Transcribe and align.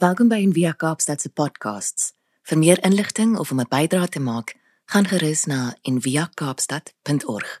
Welkom 0.00 0.30
by 0.32 0.38
Envia 0.40 0.70
Kaapstad 0.72 1.20
se 1.20 1.28
podcasts. 1.28 2.14
Vir 2.48 2.56
meer 2.56 2.78
inligting 2.88 3.34
of 3.36 3.50
om 3.52 3.60
'n 3.60 3.68
bydrae 3.68 4.08
te 4.08 4.20
maak, 4.20 4.54
gaan 4.84 5.04
gerus 5.04 5.44
na 5.44 5.76
enviakaapstad.org. 5.82 7.60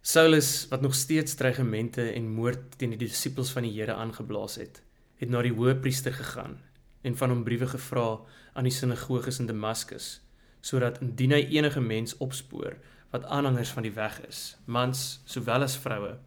Saulus, 0.00 0.66
wat 0.68 0.80
nog 0.80 0.94
steeds 0.94 1.34
dreigemente 1.34 2.12
en 2.12 2.34
moord 2.34 2.78
teen 2.78 2.90
die 2.90 2.98
disippels 2.98 3.50
van 3.50 3.62
die 3.62 3.72
Here 3.72 3.94
aangeblaas 3.94 4.54
het, 4.54 4.82
het 5.14 5.28
na 5.28 5.42
die 5.42 5.52
hoëpriester 5.52 6.12
gegaan 6.12 6.58
en 7.02 7.16
van 7.16 7.30
hom 7.30 7.44
briewe 7.44 7.66
gevra 7.66 8.20
aan 8.52 8.64
die 8.64 8.72
sinagoges 8.72 9.38
in 9.38 9.46
Damaskus, 9.46 10.20
sodat 10.60 11.00
indien 11.00 11.30
hy 11.30 11.46
enige 11.50 11.80
mens 11.80 12.16
opspoor 12.16 12.76
wat 13.10 13.24
aanhangers 13.24 13.70
van 13.70 13.82
die 13.82 13.94
weg 13.94 14.20
is, 14.28 14.56
mans 14.64 15.20
sowel 15.24 15.62
as 15.62 15.76
vroue, 15.76 16.18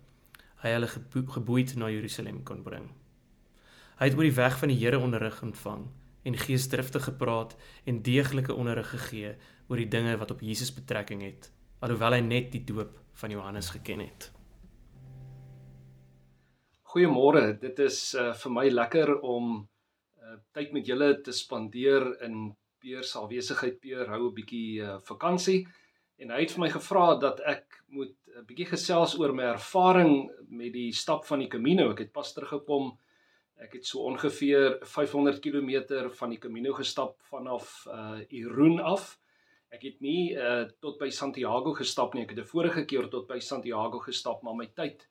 hy 0.56 0.70
hulle 0.70 0.88
geboeid 1.28 1.76
na 1.76 1.90
Jerusalem 1.90 2.44
kon 2.44 2.64
bring. 2.64 2.97
Hy 3.98 4.12
het 4.12 4.14
oor 4.14 4.28
die 4.28 4.36
weg 4.38 4.60
van 4.62 4.70
die 4.70 4.78
Here 4.78 5.00
onderrig 5.02 5.40
ontvang 5.42 5.88
en 6.30 6.36
geesdriftig 6.38 7.08
gepraat 7.08 7.56
en 7.90 8.04
deeglike 8.06 8.54
onderrig 8.54 8.92
gegee 8.94 9.32
oor 9.72 9.80
die 9.82 9.90
dinge 9.90 10.12
wat 10.22 10.36
op 10.36 10.44
Jesus 10.46 10.70
betrekking 10.76 11.24
het, 11.26 11.48
alhoewel 11.82 12.14
hy 12.14 12.20
net 12.22 12.52
die 12.54 12.62
doop 12.62 12.92
van 13.18 13.34
Johannes 13.34 13.72
geken 13.74 14.04
het. 14.06 14.28
Goeiemôre, 16.94 17.58
dit 17.58 17.82
is 17.88 17.98
uh, 18.14 18.36
vir 18.38 18.54
my 18.54 18.68
lekker 18.70 19.16
om 19.18 19.50
uh, 19.66 20.38
tyd 20.54 20.78
met 20.78 20.86
julle 20.86 21.10
te 21.26 21.34
spandeer 21.34 22.06
in 22.30 22.54
Peer 22.78 23.02
se 23.02 23.18
afwesigheid. 23.18 23.82
Peer 23.82 24.14
hou 24.14 24.28
'n 24.28 24.38
bietjie 24.38 24.86
uh, 24.86 25.00
vakansie 25.10 25.64
en 26.22 26.30
hy 26.38 26.44
het 26.44 26.54
vir 26.54 26.68
my 26.68 26.70
gevra 26.70 27.08
dat 27.18 27.42
ek 27.42 27.82
moet 27.90 28.14
'n 28.30 28.46
bietjie 28.46 28.70
gesels 28.78 29.18
oor 29.18 29.34
my 29.34 29.50
ervaring 29.58 30.30
met 30.54 30.74
die 30.74 30.94
stap 30.94 31.26
van 31.26 31.42
die 31.42 31.50
Camino. 31.50 31.90
Ek 31.92 32.06
het 32.06 32.14
pas 32.14 32.34
teruggekom 32.34 32.94
Ek 33.58 33.74
het 33.74 33.88
so 33.90 34.04
ongeveer 34.06 34.78
500 34.86 35.40
km 35.42 35.72
van 36.14 36.30
die 36.30 36.38
Camino 36.38 36.76
gestap 36.78 37.16
vanaf 37.26 37.88
uh 37.90 38.20
Irun 38.30 38.78
af. 38.80 39.16
Ek 39.74 39.82
het 39.82 40.02
nie 40.06 40.36
uh 40.38 40.68
tot 40.80 41.00
by 41.02 41.10
Santiago 41.10 41.74
gestap 41.74 42.14
nie. 42.14 42.24
Ek 42.28 42.36
het 42.36 42.44
'n 42.44 42.52
vorige 42.52 42.86
keer 42.86 43.10
tot 43.10 43.28
by 43.28 43.40
Santiago 43.40 44.00
gestap, 44.00 44.44
maar 44.44 44.56
my 44.56 44.68
tyd 44.76 45.08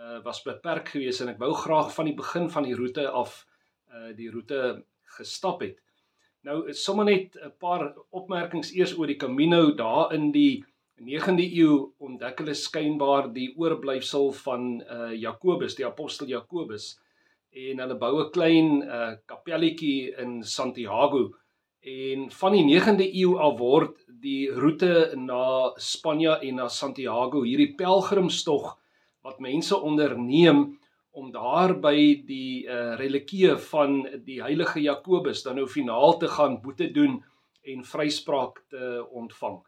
uh 0.00 0.22
was 0.24 0.42
beperk 0.42 0.88
geweest 0.88 1.20
en 1.20 1.28
ek 1.34 1.38
wou 1.38 1.52
graag 1.52 1.92
van 1.94 2.08
die 2.08 2.16
begin 2.16 2.48
van 2.50 2.64
die 2.64 2.74
roete 2.74 3.08
af 3.10 3.46
uh 3.92 4.16
die 4.16 4.30
roete 4.30 4.84
gestap 5.18 5.60
het. 5.60 5.76
Nou 6.44 6.72
sommer 6.72 7.04
net 7.04 7.36
'n 7.36 7.52
paar 7.58 7.94
opmerkings 8.10 8.72
eers 8.72 8.96
oor 8.98 9.06
die 9.06 9.20
Camino 9.20 9.74
daar 9.74 10.14
in 10.14 10.32
die 10.32 10.64
9de 10.96 11.44
eeu 11.44 11.92
ontdek 11.98 12.38
hulle 12.38 12.54
skynbaar 12.54 13.32
die 13.32 13.52
oorblyfsel 13.56 14.32
van 14.32 14.80
uh 14.80 15.12
Jakobus, 15.12 15.74
die 15.74 15.86
apostel 15.86 16.26
Jakobus 16.26 16.98
en 17.52 17.80
hulle 17.84 17.98
bou 18.00 18.14
'n 18.22 18.30
klein 18.32 18.82
uh, 18.82 19.14
kapelletjie 19.26 20.14
in 20.18 20.42
Santiago 20.42 21.30
en 21.82 22.30
van 22.30 22.52
die 22.52 22.64
9de 22.64 23.08
eeu 23.12 23.38
af 23.38 23.58
word 23.58 23.96
die 24.06 24.50
roete 24.50 25.12
na 25.16 25.72
Spanje 25.76 26.38
en 26.46 26.54
na 26.62 26.68
Santiago 26.68 27.42
hierdie 27.42 27.74
pelgrimstog 27.76 28.78
wat 29.22 29.40
mense 29.40 29.76
onderneem 29.76 30.78
om 31.12 31.32
daar 31.32 31.74
by 31.80 32.22
die 32.24 32.64
uh, 32.64 32.94
relikieë 32.96 33.58
van 33.68 33.98
die 34.24 34.40
heilige 34.42 34.80
Jakobus 34.80 35.42
dan 35.42 35.58
nou 35.60 35.66
finaal 35.68 36.16
te 36.18 36.28
gaan 36.28 36.60
boete 36.62 36.88
doen 36.92 37.20
en 37.62 37.84
vryspraak 37.84 38.62
te 38.70 39.04
ontvang. 39.10 39.60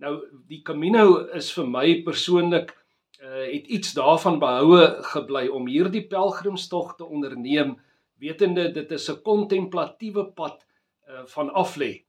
Nou 0.00 0.12
die 0.48 0.60
Camino 0.62 1.26
is 1.36 1.50
vir 1.56 1.66
my 1.66 1.86
persoonlik 2.04 2.74
uh, 3.22 3.46
het 3.52 3.66
iets 3.66 3.92
daarvan 3.94 4.38
behoue 4.38 4.84
gebly 5.14 5.48
om 5.48 5.66
hierdie 5.66 6.06
pelgrimstog 6.08 6.96
te 6.96 7.04
onderneem 7.04 7.76
wetende 8.20 8.70
dit 8.72 8.92
is 8.92 9.10
'n 9.10 9.22
kontemplatiewe 9.22 10.24
pad 10.34 10.64
uh, 11.08 11.24
van 11.26 11.50
aflê. 11.52 12.04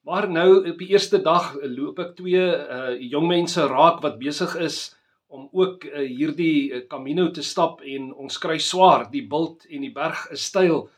Maar 0.00 0.30
nou 0.30 0.70
op 0.70 0.78
die 0.78 0.88
eerste 0.88 1.22
dag 1.22 1.54
loop 1.62 1.98
ek 1.98 2.14
twee 2.16 2.44
uh, 2.44 3.00
jong 3.00 3.26
mense 3.28 3.66
raak 3.66 4.00
wat 4.00 4.18
besig 4.18 4.54
is 4.56 4.96
om 5.28 5.48
ook 5.52 5.84
uh, 5.84 6.06
hierdie 6.06 6.72
uh, 6.72 6.86
Camino 6.88 7.30
te 7.30 7.42
stap 7.42 7.82
en 7.84 8.12
ons 8.14 8.38
kry 8.38 8.58
swaar 8.58 9.10
die 9.10 9.26
bult 9.28 9.66
en 9.68 9.84
die 9.84 9.92
berg 9.92 10.30
is 10.32 10.46
styl 10.48 10.88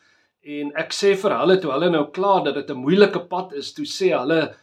en 0.41 0.71
ek 0.79 0.95
sê 0.97 1.15
vir 1.19 1.35
hulle 1.37 1.59
toe 1.61 1.73
hulle 1.75 1.91
nou 1.91 2.07
klaar 2.15 2.45
dat 2.45 2.55
dit 2.55 2.71
'n 2.71 2.83
moeilike 2.85 3.27
pad 3.29 3.53
is 3.53 3.73
toe 3.75 3.85
sê 3.85 4.15
hulle 4.15 4.55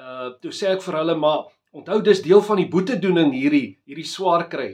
uh 0.00 0.30
toe 0.40 0.50
sê 0.50 0.72
ek 0.74 0.82
vir 0.82 0.96
hulle 0.98 1.14
maar 1.14 1.44
Onthou 1.70 2.00
dis 2.02 2.18
deel 2.22 2.40
van 2.42 2.58
die 2.58 2.66
boetedoening 2.70 3.28
hierdie 3.30 3.66
hierdie 3.86 4.08
swaar 4.08 4.48
kry. 4.50 4.72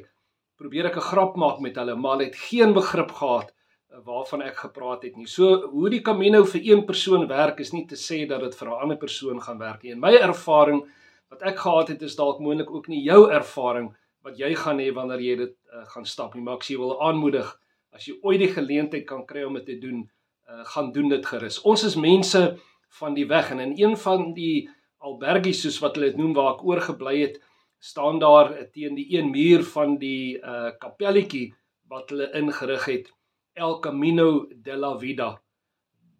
Probeer 0.56 0.86
ek 0.88 0.96
'n 0.96 1.08
grap 1.10 1.34
maak 1.36 1.58
met 1.60 1.76
hulle, 1.76 1.94
maar 1.94 2.20
het 2.20 2.36
geen 2.48 2.72
begrip 2.72 3.10
gehad 3.10 3.52
eh, 3.52 3.98
waarvan 4.04 4.42
ek 4.42 4.56
gepraat 4.56 5.02
het 5.02 5.16
nie. 5.16 5.26
So 5.26 5.68
hoe 5.68 5.90
die 5.90 6.00
Camino 6.00 6.44
vir 6.44 6.62
een 6.64 6.86
persoon 6.86 7.28
werk 7.28 7.60
is 7.60 7.72
nie 7.72 7.86
te 7.86 7.96
sê 7.96 8.26
dat 8.26 8.40
dit 8.40 8.54
vir 8.54 8.68
'n 8.68 8.80
ander 8.82 8.96
persoon 8.96 9.40
gaan 9.40 9.58
werk 9.58 9.82
nie. 9.82 9.92
En 9.92 10.00
my 10.00 10.14
ervaring 10.14 10.80
wat 11.28 11.42
ek 11.42 11.58
gehad 11.58 11.88
het 11.88 12.02
is 12.02 12.16
dalk 12.16 12.40
moontlik 12.40 12.70
ook 12.70 12.88
nie 12.88 13.02
jou 13.02 13.30
ervaring 13.30 13.94
wat 14.24 14.38
jy 14.38 14.54
gaan 14.54 14.78
hê 14.78 14.92
wanneer 14.94 15.20
jy 15.20 15.36
dit 15.36 15.54
uh, 15.72 15.84
gaan 15.84 16.04
stap 16.04 16.34
nie. 16.34 16.42
Maar 16.42 16.56
ek 16.56 16.64
sê 16.64 16.78
wil 16.78 16.96
aanmoedig 17.02 17.60
as 17.92 18.06
jy 18.06 18.14
ooit 18.22 18.40
die 18.40 18.52
geleentheid 18.52 19.06
kan 19.06 19.26
kry 19.26 19.44
om 19.44 19.54
dit 19.54 19.66
te 19.66 19.78
doen, 19.78 20.10
uh, 20.48 20.64
gaan 20.64 20.92
doen 20.92 21.08
dit 21.08 21.26
gerus. 21.26 21.60
Ons 21.62 21.84
is 21.84 21.96
mense 21.96 22.56
van 22.88 23.14
die 23.14 23.26
weg 23.26 23.50
en 23.50 23.60
in 23.60 23.74
een 23.76 23.96
van 23.96 24.32
die 24.34 24.68
albergies 25.06 25.62
soos 25.64 25.78
wat 25.82 25.96
hulle 25.96 26.10
dit 26.12 26.20
noem 26.20 26.34
waar 26.36 26.54
ek 26.56 26.64
oorgebly 26.66 27.16
het, 27.20 27.38
staan 27.78 28.18
daar 28.18 28.52
teen 28.74 28.96
die 28.96 29.06
een 29.14 29.30
muur 29.30 29.64
van 29.74 29.98
die 30.02 30.38
uh 30.40 30.72
kapelletjie 30.82 31.52
wat 31.90 32.10
hulle 32.10 32.30
ingerig 32.34 32.88
het, 32.90 33.12
El 33.54 33.78
Camino 33.80 34.46
de 34.50 34.76
la 34.76 34.96
Vida. 34.98 35.36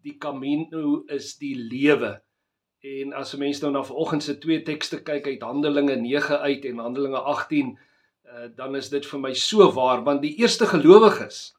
Die 0.03 0.15
Camino 0.17 1.03
is 1.11 1.35
die 1.41 1.55
lewe. 1.55 2.21
En 2.81 3.13
as 3.13 3.33
'n 3.33 3.39
mens 3.39 3.61
nou 3.61 3.71
na 3.71 3.83
vanoggend 3.83 4.23
se 4.23 4.37
twee 4.37 4.61
tekste 4.61 5.03
kyk 5.03 5.27
uit 5.27 5.41
Handelinge 5.41 5.95
9 5.95 6.39
uit 6.39 6.65
en 6.65 6.79
Handelinge 6.79 7.19
18, 7.19 7.77
uh 8.25 8.47
dan 8.55 8.75
is 8.75 8.89
dit 8.89 9.05
vir 9.05 9.19
my 9.19 9.33
so 9.33 9.71
waar 9.71 10.03
want 10.03 10.21
die 10.21 10.35
eerste 10.37 10.65
gelowiges 10.65 11.55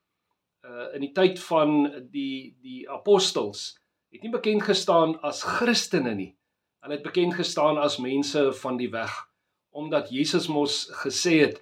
uh 0.65 0.95
in 0.95 1.01
die 1.01 1.13
tyd 1.13 1.41
van 1.41 1.93
die 2.11 2.57
die 2.63 2.91
apostels 2.91 3.79
het 4.13 4.23
nie 4.23 4.31
bekend 4.31 4.63
gestaan 4.63 5.21
as 5.21 5.43
Christene 5.43 6.15
nie. 6.15 6.38
Hulle 6.81 6.95
het 6.95 7.03
bekend 7.03 7.35
gestaan 7.35 7.79
as 7.79 7.99
mense 7.99 8.53
van 8.53 8.77
die 8.77 8.91
weg 8.91 9.25
omdat 9.71 10.11
Jesus 10.11 10.49
mos 10.49 10.89
gesê 11.05 11.39
het 11.45 11.59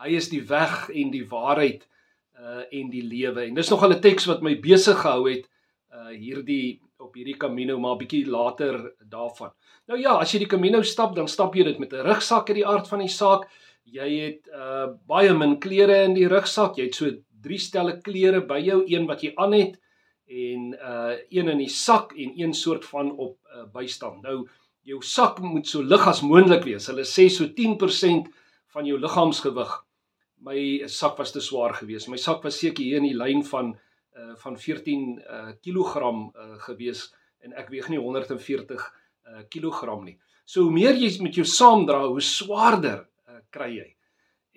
hy 0.00 0.16
is 0.16 0.30
die 0.32 0.42
weg 0.48 0.88
en 0.90 1.10
die 1.12 1.26
waarheid 1.28 1.86
uh 2.40 2.64
en 2.72 2.88
die 2.90 3.02
lewe. 3.04 3.44
En 3.44 3.54
dis 3.54 3.70
nog 3.70 3.84
'n 3.84 4.00
teks 4.00 4.26
wat 4.26 4.42
my 4.42 4.54
besig 4.60 4.98
gehou 5.00 5.28
het 5.28 5.48
uh 5.92 6.08
hierdie 6.08 6.80
op 6.98 7.14
hierdie 7.14 7.36
Camino 7.36 7.78
maar 7.78 7.96
bietjie 7.96 8.26
later 8.26 8.94
daarvan. 8.98 9.52
Nou 9.88 10.00
ja, 10.00 10.16
as 10.20 10.32
jy 10.32 10.38
die 10.38 10.48
Camino 10.48 10.82
stap, 10.82 11.14
dan 11.16 11.28
stap 11.28 11.54
jy 11.54 11.64
dit 11.64 11.78
met 11.78 11.92
'n 11.92 12.06
rugsak 12.06 12.48
in 12.48 12.54
die 12.54 12.66
aard 12.66 12.88
van 12.88 12.98
die 12.98 13.08
saak. 13.08 13.48
Jy 13.84 14.08
het 14.20 14.48
uh 14.48 14.86
baie 15.06 15.34
min 15.34 15.58
klere 15.58 16.04
in 16.04 16.14
die 16.14 16.28
rugsak. 16.28 16.76
Jy 16.76 16.84
het 16.84 16.94
so 16.94 17.10
drie 17.42 17.58
stelle 17.58 18.00
klere 18.00 18.40
by 18.40 18.58
jou, 18.58 18.84
een 18.86 19.06
wat 19.06 19.22
jy 19.22 19.32
aan 19.36 19.52
het 19.52 19.80
en 20.26 20.72
uh 20.74 21.16
een 21.28 21.48
in 21.48 21.58
die 21.58 21.68
sak 21.68 22.12
en 22.12 22.32
een 22.36 22.54
soort 22.54 22.84
van 22.84 23.10
op 23.10 23.38
uh, 23.50 23.64
bystand. 23.72 24.22
Nou 24.22 24.48
jou 24.86 25.02
sak 25.02 25.40
moet 25.44 25.66
so 25.68 25.82
lig 25.82 26.06
as 26.08 26.22
moontlik 26.22 26.64
wees. 26.64 26.88
Hulle 26.88 27.04
sê 27.04 27.28
so 27.30 27.48
10% 27.56 28.30
van 28.74 28.86
jou 28.86 28.98
liggaamsgewig. 28.98 29.76
My 30.40 30.88
sak 30.88 31.18
was 31.20 31.32
te 31.32 31.42
swaar 31.44 31.74
geweest. 31.76 32.08
My 32.08 32.16
sak 32.16 32.44
was 32.44 32.58
seker 32.58 32.84
hier 32.84 33.00
in 33.00 33.10
die 33.10 33.16
lyn 33.16 33.44
van 33.44 33.74
uh 34.16 34.34
van 34.42 34.56
14 34.58 35.20
uh 35.20 35.52
kg 35.62 36.00
uh 36.00 36.56
gewees 36.66 37.10
en 37.44 37.52
ek 37.56 37.70
weeg 37.70 37.88
nie 37.88 38.00
140 38.00 38.80
uh 38.80 39.44
kg 39.52 40.04
nie. 40.04 40.18
So 40.50 40.66
hoe 40.66 40.74
meer 40.74 40.96
jy 40.98 41.12
met 41.22 41.36
jou 41.38 41.46
saamdra, 41.46 42.00
hoe 42.10 42.22
swaarder 42.24 43.04
uh, 43.28 43.38
kry 43.54 43.68
jy. 43.76 43.88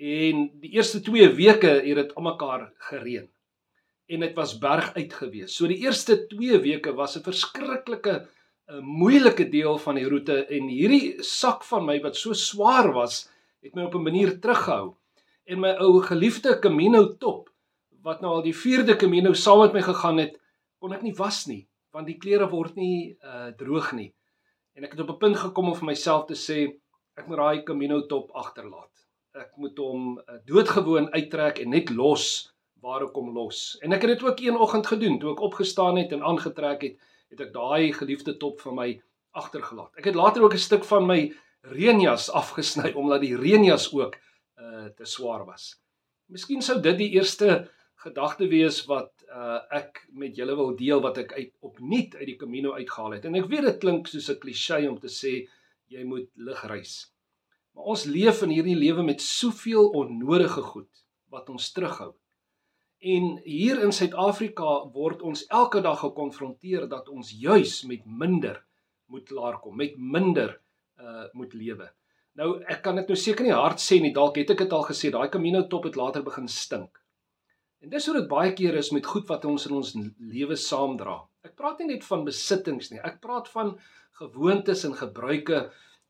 En 0.03 0.47
die 0.63 0.71
eerste 0.73 1.03
2 1.05 1.27
weke 1.37 1.69
het 1.85 1.99
dit 1.99 2.15
almekaar 2.17 2.71
gereën. 2.89 3.27
En 4.09 4.25
dit 4.25 4.33
was 4.35 4.55
berguit 4.57 5.13
geweest. 5.13 5.53
So 5.53 5.69
die 5.69 5.83
eerste 5.83 6.17
2 6.31 6.57
weke 6.63 6.95
was 6.97 7.17
'n 7.17 7.27
verskriklike 7.27 8.23
'n 8.71 8.83
moeilike 8.83 9.49
deel 9.49 9.77
van 9.77 9.95
die 9.95 10.07
roete 10.07 10.45
en 10.45 10.67
hierdie 10.71 11.23
sak 11.23 11.63
van 11.67 11.85
my 11.85 11.99
wat 12.01 12.15
so 12.15 12.33
swaar 12.33 12.93
was, 12.93 13.29
het 13.61 13.75
my 13.75 13.83
op 13.83 13.95
'n 13.95 14.03
manier 14.03 14.39
teruggehou. 14.39 14.95
En 15.45 15.59
my 15.59 15.73
ou 15.79 16.01
geliefde 16.01 16.59
Camino 16.59 17.17
top 17.17 17.49
wat 18.01 18.21
nou 18.21 18.33
al 18.35 18.41
die 18.41 18.55
4de 18.55 18.95
Camino 18.95 19.33
saam 19.33 19.59
met 19.59 19.73
my 19.73 19.81
gegaan 19.81 20.17
het, 20.17 20.39
kon 20.79 20.93
ek 20.93 21.01
nie 21.01 21.15
was 21.15 21.45
nie, 21.47 21.67
want 21.91 22.07
die 22.07 22.17
klere 22.17 22.49
word 22.49 22.75
nie 22.75 23.17
uh 23.23 23.51
droog 23.57 23.91
nie. 23.93 24.13
En 24.75 24.83
ek 24.83 24.91
het 24.91 24.99
op 24.99 25.09
'n 25.09 25.17
punt 25.17 25.37
gekom 25.37 25.67
om 25.67 25.75
vir 25.75 25.85
myself 25.85 26.25
te 26.25 26.35
sê 26.35 26.79
ek 27.15 27.27
moet 27.27 27.37
daai 27.37 27.63
Camino 27.63 28.05
top 28.05 28.31
agterlaat. 28.31 28.91
Ek 29.33 29.57
moet 29.57 29.77
hom 29.77 30.17
uh, 30.17 30.37
doodgewoon 30.45 31.11
uittrek 31.13 31.59
en 31.59 31.69
net 31.69 31.89
los 31.89 32.53
waar 32.81 33.03
ek 33.03 33.15
hom 33.15 33.33
los. 33.33 33.77
En 33.81 33.93
ek 33.93 34.01
het 34.01 34.09
dit 34.19 34.23
ook 34.23 34.39
een 34.39 34.57
oggend 34.57 34.87
gedoen 34.87 35.19
toe 35.19 35.31
ek 35.31 35.41
opgestaan 35.41 35.97
het 35.97 36.11
en 36.11 36.23
aangetrek 36.23 36.81
het 36.81 36.97
het 37.33 37.47
ek 37.47 37.53
daai 37.53 37.93
geliefde 37.93 38.37
top 38.37 38.61
van 38.63 38.77
my 38.77 38.89
agtergelaat. 39.33 39.93
Ek 39.97 40.11
het 40.11 40.19
later 40.19 40.45
ook 40.45 40.53
'n 40.53 40.67
stuk 40.69 40.85
van 40.85 41.07
my 41.09 41.33
reënjas 41.73 42.29
afgesny 42.29 42.93
omdat 42.99 43.21
die 43.21 43.37
reënjas 43.37 43.91
ook 43.93 44.17
uh 44.59 44.89
te 44.97 45.05
swaar 45.05 45.45
was. 45.45 45.79
Miskien 46.29 46.61
sou 46.61 46.79
dit 46.81 46.97
die 46.97 47.11
eerste 47.17 47.69
gedagte 48.03 48.47
wees 48.47 48.83
wat 48.89 49.23
uh, 49.29 49.59
ek 49.71 50.03
met 50.11 50.35
julle 50.35 50.55
wil 50.55 50.75
deel 50.75 51.01
wat 51.01 51.17
ek 51.17 51.33
uit 51.33 51.51
opnuut 51.61 52.15
uit 52.15 52.27
die 52.27 52.37
Camino 52.39 52.73
uitgehaal 52.75 53.17
het. 53.17 53.25
En 53.25 53.35
ek 53.39 53.49
weet 53.51 53.67
dit 53.69 53.79
klink 53.79 54.07
soos 54.07 54.29
'n 54.29 54.39
klise 54.39 54.79
om 54.89 54.99
te 54.99 55.11
sê 55.11 55.47
jy 55.87 56.03
moet 56.03 56.29
lig 56.35 56.63
reis. 56.67 57.13
Maar 57.73 57.89
ons 57.95 58.05
leef 58.05 58.41
in 58.45 58.53
hierdie 58.53 58.77
lewe 58.77 59.03
met 59.03 59.21
soveel 59.21 59.89
onnodige 59.89 60.61
goed 60.61 61.03
wat 61.33 61.49
ons 61.49 61.71
terughou. 61.71 62.13
En 63.03 63.33
hier 63.43 63.81
in 63.83 63.91
Suid-Afrika 63.91 64.77
word 64.95 65.25
ons 65.27 65.41
elke 65.51 65.81
dag 65.83 65.99
gekonfronteer 65.99 66.85
dat 66.87 67.09
ons 67.11 67.33
juis 67.35 67.81
met 67.89 68.05
minder 68.07 68.61
moet 69.11 69.25
klaarkom, 69.27 69.75
met 69.75 69.97
minder 69.99 70.55
uh 71.03 71.25
moet 71.35 71.51
lewe. 71.53 71.89
Nou 72.39 72.61
ek 72.63 72.79
kan 72.85 72.95
dit 72.95 73.11
nou 73.11 73.17
seker 73.19 73.43
nie 73.43 73.57
hard 73.57 73.83
sê 73.83 73.99
nie, 73.99 74.13
dalk 74.15 74.39
het 74.39 74.53
ek 74.55 74.63
dit 74.63 74.75
al 74.77 74.87
gesê, 74.87 75.11
daai 75.11 75.27
Camino 75.33 75.65
top 75.67 75.89
het 75.89 75.99
later 75.99 76.23
begin 76.23 76.47
stink. 76.47 77.01
En 77.83 77.91
dis 77.91 78.07
hoe 78.07 78.15
dit 78.21 78.31
baie 78.31 78.55
keer 78.55 78.79
is 78.79 78.93
met 78.95 79.05
goed 79.05 79.27
wat 79.27 79.43
ons 79.51 79.67
in 79.67 79.75
ons 79.81 79.91
lewe 80.23 80.55
saamdra. 80.55 81.19
Ek 81.43 81.57
praat 81.59 81.83
nie 81.83 81.91
net 81.91 82.07
van 82.07 82.23
besittings 82.23 82.93
nie. 82.93 83.03
Ek 83.03 83.19
praat 83.19 83.51
van 83.51 83.75
gewoontes 84.21 84.87
en 84.87 84.95
gebruike 84.95 85.65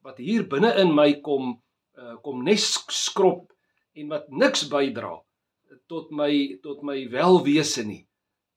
wat 0.05 0.21
hier 0.21 0.45
binne 0.45 0.75
in 0.77 0.93
my 0.93 1.09
kom 1.25 1.55
uh, 1.97 2.15
kom 2.21 2.45
nes 2.45 2.69
skrop 2.93 3.49
en 3.97 4.13
wat 4.13 4.29
niks 4.29 4.67
bydra 4.69 5.17
tot 5.93 6.13
my 6.15 6.33
tot 6.65 6.81
my 6.85 6.97
welwese 7.13 7.85
nie. 7.85 8.03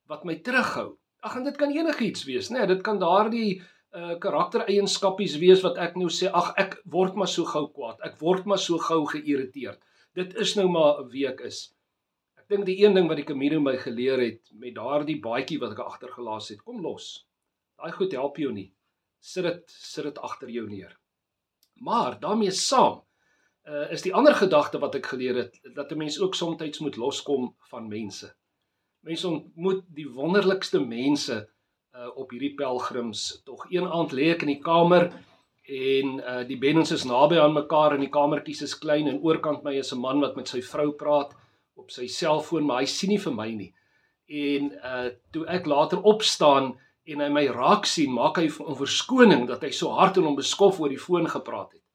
Wat 0.09 0.25
my 0.25 0.39
terughou. 0.47 0.95
Ag 1.27 1.39
en 1.41 1.49
dit 1.49 1.57
kan 1.61 1.73
enigiets 1.75 2.25
wees, 2.29 2.51
né? 2.53 2.63
Nee, 2.63 2.75
dit 2.75 2.85
kan 2.87 3.01
daardie 3.03 3.61
uh 3.97 4.17
karaktereienskapies 4.21 5.39
wees 5.41 5.63
wat 5.65 5.79
ek 5.81 5.97
nou 6.01 6.09
sê, 6.13 6.29
ag 6.29 6.53
ek 6.61 6.77
word 6.93 7.17
maar 7.17 7.31
so 7.33 7.49
gou 7.49 7.67
kwaad. 7.73 8.03
Ek 8.05 8.19
word 8.21 8.49
maar 8.49 8.61
so 8.61 8.81
gou 8.89 9.05
geïrriteerd. 9.13 9.81
Dit 10.17 10.37
is 10.43 10.55
nou 10.59 10.67
maar 10.73 11.03
wie 11.13 11.27
ek 11.29 11.43
is. 11.49 11.63
Ek 12.41 12.49
dink 12.53 12.67
die 12.69 12.77
een 12.83 12.97
ding 12.97 13.09
wat 13.09 13.21
die 13.21 13.29
Camino 13.29 13.61
my 13.61 13.77
geleer 13.81 14.21
het 14.23 14.53
met 14.53 14.77
daardie 14.77 15.19
baadjie 15.23 15.59
wat 15.63 15.75
ek 15.77 15.83
agtergelaat 15.87 16.53
het, 16.53 16.63
kom 16.65 16.83
los. 16.85 17.27
Daai 17.81 17.93
goed 17.97 18.15
help 18.17 18.39
jou 18.41 18.53
nie. 18.53 18.71
Sit 19.21 19.49
dit 19.49 19.65
sit 19.73 20.07
dit 20.09 20.23
agter 20.29 20.53
jou 20.53 20.69
neer. 20.69 20.93
Maar 21.81 22.21
daarmee 22.21 22.53
saam 22.53 23.03
uh, 23.69 23.91
is 23.91 24.03
die 24.03 24.15
ander 24.15 24.35
gedagte 24.35 24.79
wat 24.79 24.95
ek 24.99 25.07
geleer 25.13 25.37
het 25.43 25.61
dat 25.75 25.93
'n 25.93 25.99
mens 25.99 26.21
ook 26.21 26.35
soms 26.35 26.79
moet 26.79 26.97
loskom 26.97 27.55
van 27.71 27.89
mense. 27.89 28.35
Mense 29.01 29.29
ontmoet 29.29 29.85
die 29.89 30.09
wonderlikste 30.09 30.81
mense 30.81 31.49
uh, 31.95 32.09
op 32.17 32.31
hierdie 32.31 32.55
pelgrims. 32.55 33.43
Tog 33.45 33.67
een 33.71 33.89
aand 33.89 34.13
lê 34.13 34.31
ek 34.35 34.43
in 34.43 34.55
die 34.55 34.63
kamer 34.63 35.13
en 35.67 36.19
uh, 36.19 36.43
die 36.47 36.59
beddens 36.59 36.91
is 36.91 37.05
naby 37.05 37.39
aan 37.39 37.53
mekaar 37.53 37.95
en 37.95 38.01
die 38.01 38.13
kamertjies 38.13 38.63
is 38.63 38.79
klein 38.79 39.09
en 39.09 39.23
oorkant 39.23 39.63
my 39.63 39.75
is 39.79 39.93
'n 39.93 40.01
man 40.01 40.21
wat 40.21 40.37
met 40.37 40.49
sy 40.49 40.61
vrou 40.63 40.93
praat 40.93 41.35
op 41.75 41.91
sy 41.91 42.07
selfoon, 42.07 42.65
maar 42.65 42.81
hy 42.81 42.87
sien 42.87 43.11
nie 43.11 43.21
vir 43.21 43.35
my 43.35 43.51
nie. 43.51 43.73
En 44.27 44.73
uh 44.73 45.09
toe 45.33 45.47
ek 45.47 45.67
later 45.67 46.03
opstaan 46.03 46.79
en 47.07 47.21
hy 47.21 47.29
my 47.29 47.47
raak 47.47 47.87
sien, 47.87 48.13
maak 48.13 48.37
hy 48.37 48.47
'n 48.47 48.75
verskoning 48.75 49.47
dat 49.47 49.63
hy 49.63 49.71
so 49.71 49.91
hard 49.91 50.17
en 50.17 50.27
onbeskof 50.27 50.81
oor 50.81 50.89
die 50.89 50.99
foon 50.99 51.29
gepraat 51.29 51.73
het. 51.73 51.86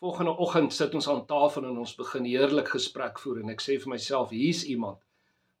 Volgende 0.00 0.32
oggend 0.36 0.72
sit 0.72 0.94
ons 0.96 1.08
aan 1.12 1.26
tafel 1.28 1.66
en 1.68 1.78
ons 1.82 1.90
begin 1.98 2.24
heerlik 2.24 2.70
gesprek 2.72 3.18
voer 3.20 3.42
en 3.42 3.50
ek 3.52 3.60
sê 3.60 3.74
vir 3.82 3.90
myself, 3.92 4.30
hier's 4.32 4.62
iemand 4.64 5.02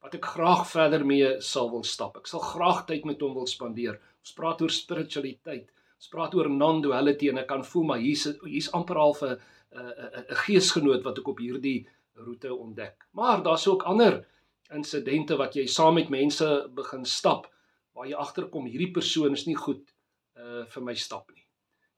wat 0.00 0.14
ek 0.16 0.30
graag 0.32 0.62
verder 0.70 1.02
mee 1.04 1.34
sal 1.44 1.68
wil 1.68 1.82
stap. 1.84 2.16
Ek 2.16 2.30
sal 2.30 2.40
graag 2.40 2.86
tyd 2.88 3.04
met 3.04 3.20
hom 3.20 3.34
wil 3.36 3.48
spandeer. 3.50 3.98
Ons 4.24 4.32
praat 4.38 4.62
oor 4.64 4.72
spiritualiteit. 4.72 5.66
Ons 6.00 6.08
praat 6.08 6.32
oor 6.38 6.48
non-duality 6.48 7.28
en 7.28 7.42
ek 7.42 7.50
kan 7.50 7.66
voel 7.68 7.84
maar 7.90 8.00
hier's 8.00 8.24
hier's 8.46 8.70
amper 8.78 9.02
al 9.02 9.12
'n 9.20 9.36
'n 9.76 10.40
geesgenoot 10.46 11.04
wat 11.04 11.20
ek 11.20 11.28
op 11.28 11.44
hierdie 11.44 11.86
roete 12.16 12.54
ontdek. 12.54 12.96
Maar 13.12 13.42
daar's 13.42 13.68
ook 13.68 13.82
ander 13.82 14.24
insidente 14.72 15.36
wat 15.36 15.54
jy 15.54 15.66
saam 15.66 15.94
met 15.94 16.08
mense 16.08 16.48
begin 16.74 17.04
stap 17.04 17.46
waar 17.92 18.06
jy 18.06 18.16
agterkom 18.16 18.66
hierdie 18.66 18.92
persoon 18.92 19.32
is 19.32 19.46
nie 19.46 19.56
goed 19.56 19.84
uh 20.36 20.64
vir 20.64 20.82
my 20.82 20.94
stap 20.94 21.28
nie. 21.34 21.44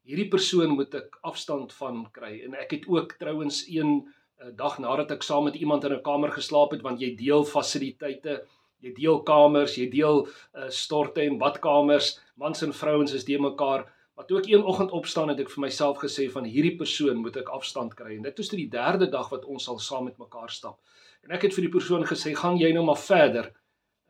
Hierdie 0.03 0.29
persoon 0.29 0.75
moet 0.79 0.95
ek 0.95 1.19
afstand 1.23 1.73
van 1.73 2.03
kry 2.13 2.41
en 2.47 2.55
ek 2.59 2.75
het 2.77 2.89
ook 2.91 3.15
trouens 3.21 3.63
een 3.69 3.93
uh, 4.03 4.51
dag 4.59 4.79
nadat 4.83 5.15
ek 5.15 5.23
saam 5.23 5.45
met 5.45 5.55
iemand 5.55 5.85
in 5.85 5.95
'n 5.95 6.03
kamer 6.03 6.33
geslaap 6.33 6.75
het 6.75 6.83
want 6.83 7.01
jy 7.01 7.15
deel 7.17 7.45
fasiliteite, 7.45 8.43
jy 8.83 8.93
deel 8.95 9.23
kamers, 9.23 9.77
jy 9.79 9.89
deel 9.91 10.27
uh 10.55 10.69
storte 10.69 11.23
en 11.23 11.39
badkamers, 11.39 12.19
mans 12.35 12.63
en 12.63 12.73
vrouens 12.73 13.13
is 13.13 13.25
die 13.25 13.39
mekaar 13.39 13.87
Maar 14.17 14.27
toe 14.29 14.39
ek 14.39 14.47
een 14.47 14.65
oggend 14.65 14.91
opstaan 14.93 15.31
het 15.33 15.41
ek 15.41 15.51
vir 15.51 15.63
myself 15.65 15.97
gesê 16.03 16.27
van 16.33 16.45
hierdie 16.45 16.75
persoon 16.77 17.23
moet 17.25 17.37
ek 17.41 17.49
afstand 17.57 17.95
kry 17.97 18.19
en 18.19 18.27
dit 18.27 18.37
was 18.39 18.51
toe 18.51 18.59
die 18.61 18.69
derde 18.75 19.09
dag 19.11 19.31
wat 19.33 19.47
ons 19.49 19.69
al 19.73 19.81
saam 19.81 20.05
met 20.09 20.21
mekaar 20.21 20.53
stap. 20.53 20.77
En 21.25 21.33
ek 21.33 21.47
het 21.47 21.57
vir 21.57 21.65
die 21.67 21.73
persoon 21.73 22.05
gesê, 22.05 22.35
"Gaan 22.37 22.59
jy 22.61 22.73
nou 22.73 22.85
maar 22.85 23.01
verder. 23.01 23.53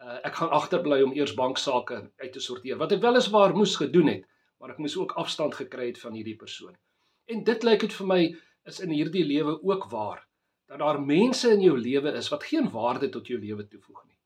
Uh, 0.02 0.18
ek 0.24 0.34
gaan 0.34 0.50
agterbly 0.50 1.02
om 1.02 1.12
eers 1.12 1.34
banksaake 1.34 2.10
uit 2.18 2.32
te 2.32 2.40
sorteer." 2.40 2.76
Wat 2.78 2.92
ek 2.92 3.00
wel 3.00 3.16
is 3.16 3.30
waar 3.30 3.54
moes 3.54 3.76
gedoen 3.76 4.08
het, 4.08 4.24
maar 4.62 4.76
ek 4.76 4.78
moes 4.78 4.94
ook 4.94 5.16
afstand 5.18 5.56
gekry 5.58 5.88
het 5.88 5.98
van 5.98 6.14
hierdie 6.14 6.38
persoon. 6.38 6.76
En 7.26 7.42
dit 7.42 7.64
lyk 7.66 7.80
dit 7.82 7.94
vir 7.98 8.06
my 8.06 8.20
is 8.70 8.78
in 8.84 8.92
hierdie 8.94 9.24
lewe 9.26 9.56
ook 9.58 9.88
waar 9.90 10.22
dat 10.70 10.78
daar 10.78 11.00
mense 11.02 11.50
in 11.50 11.64
jou 11.66 11.74
lewe 11.74 12.12
is 12.14 12.30
wat 12.30 12.46
geen 12.46 12.70
waarde 12.70 13.08
tot 13.10 13.26
jou 13.26 13.40
lewe 13.42 13.66
toevoeg 13.66 14.04
nie. 14.06 14.18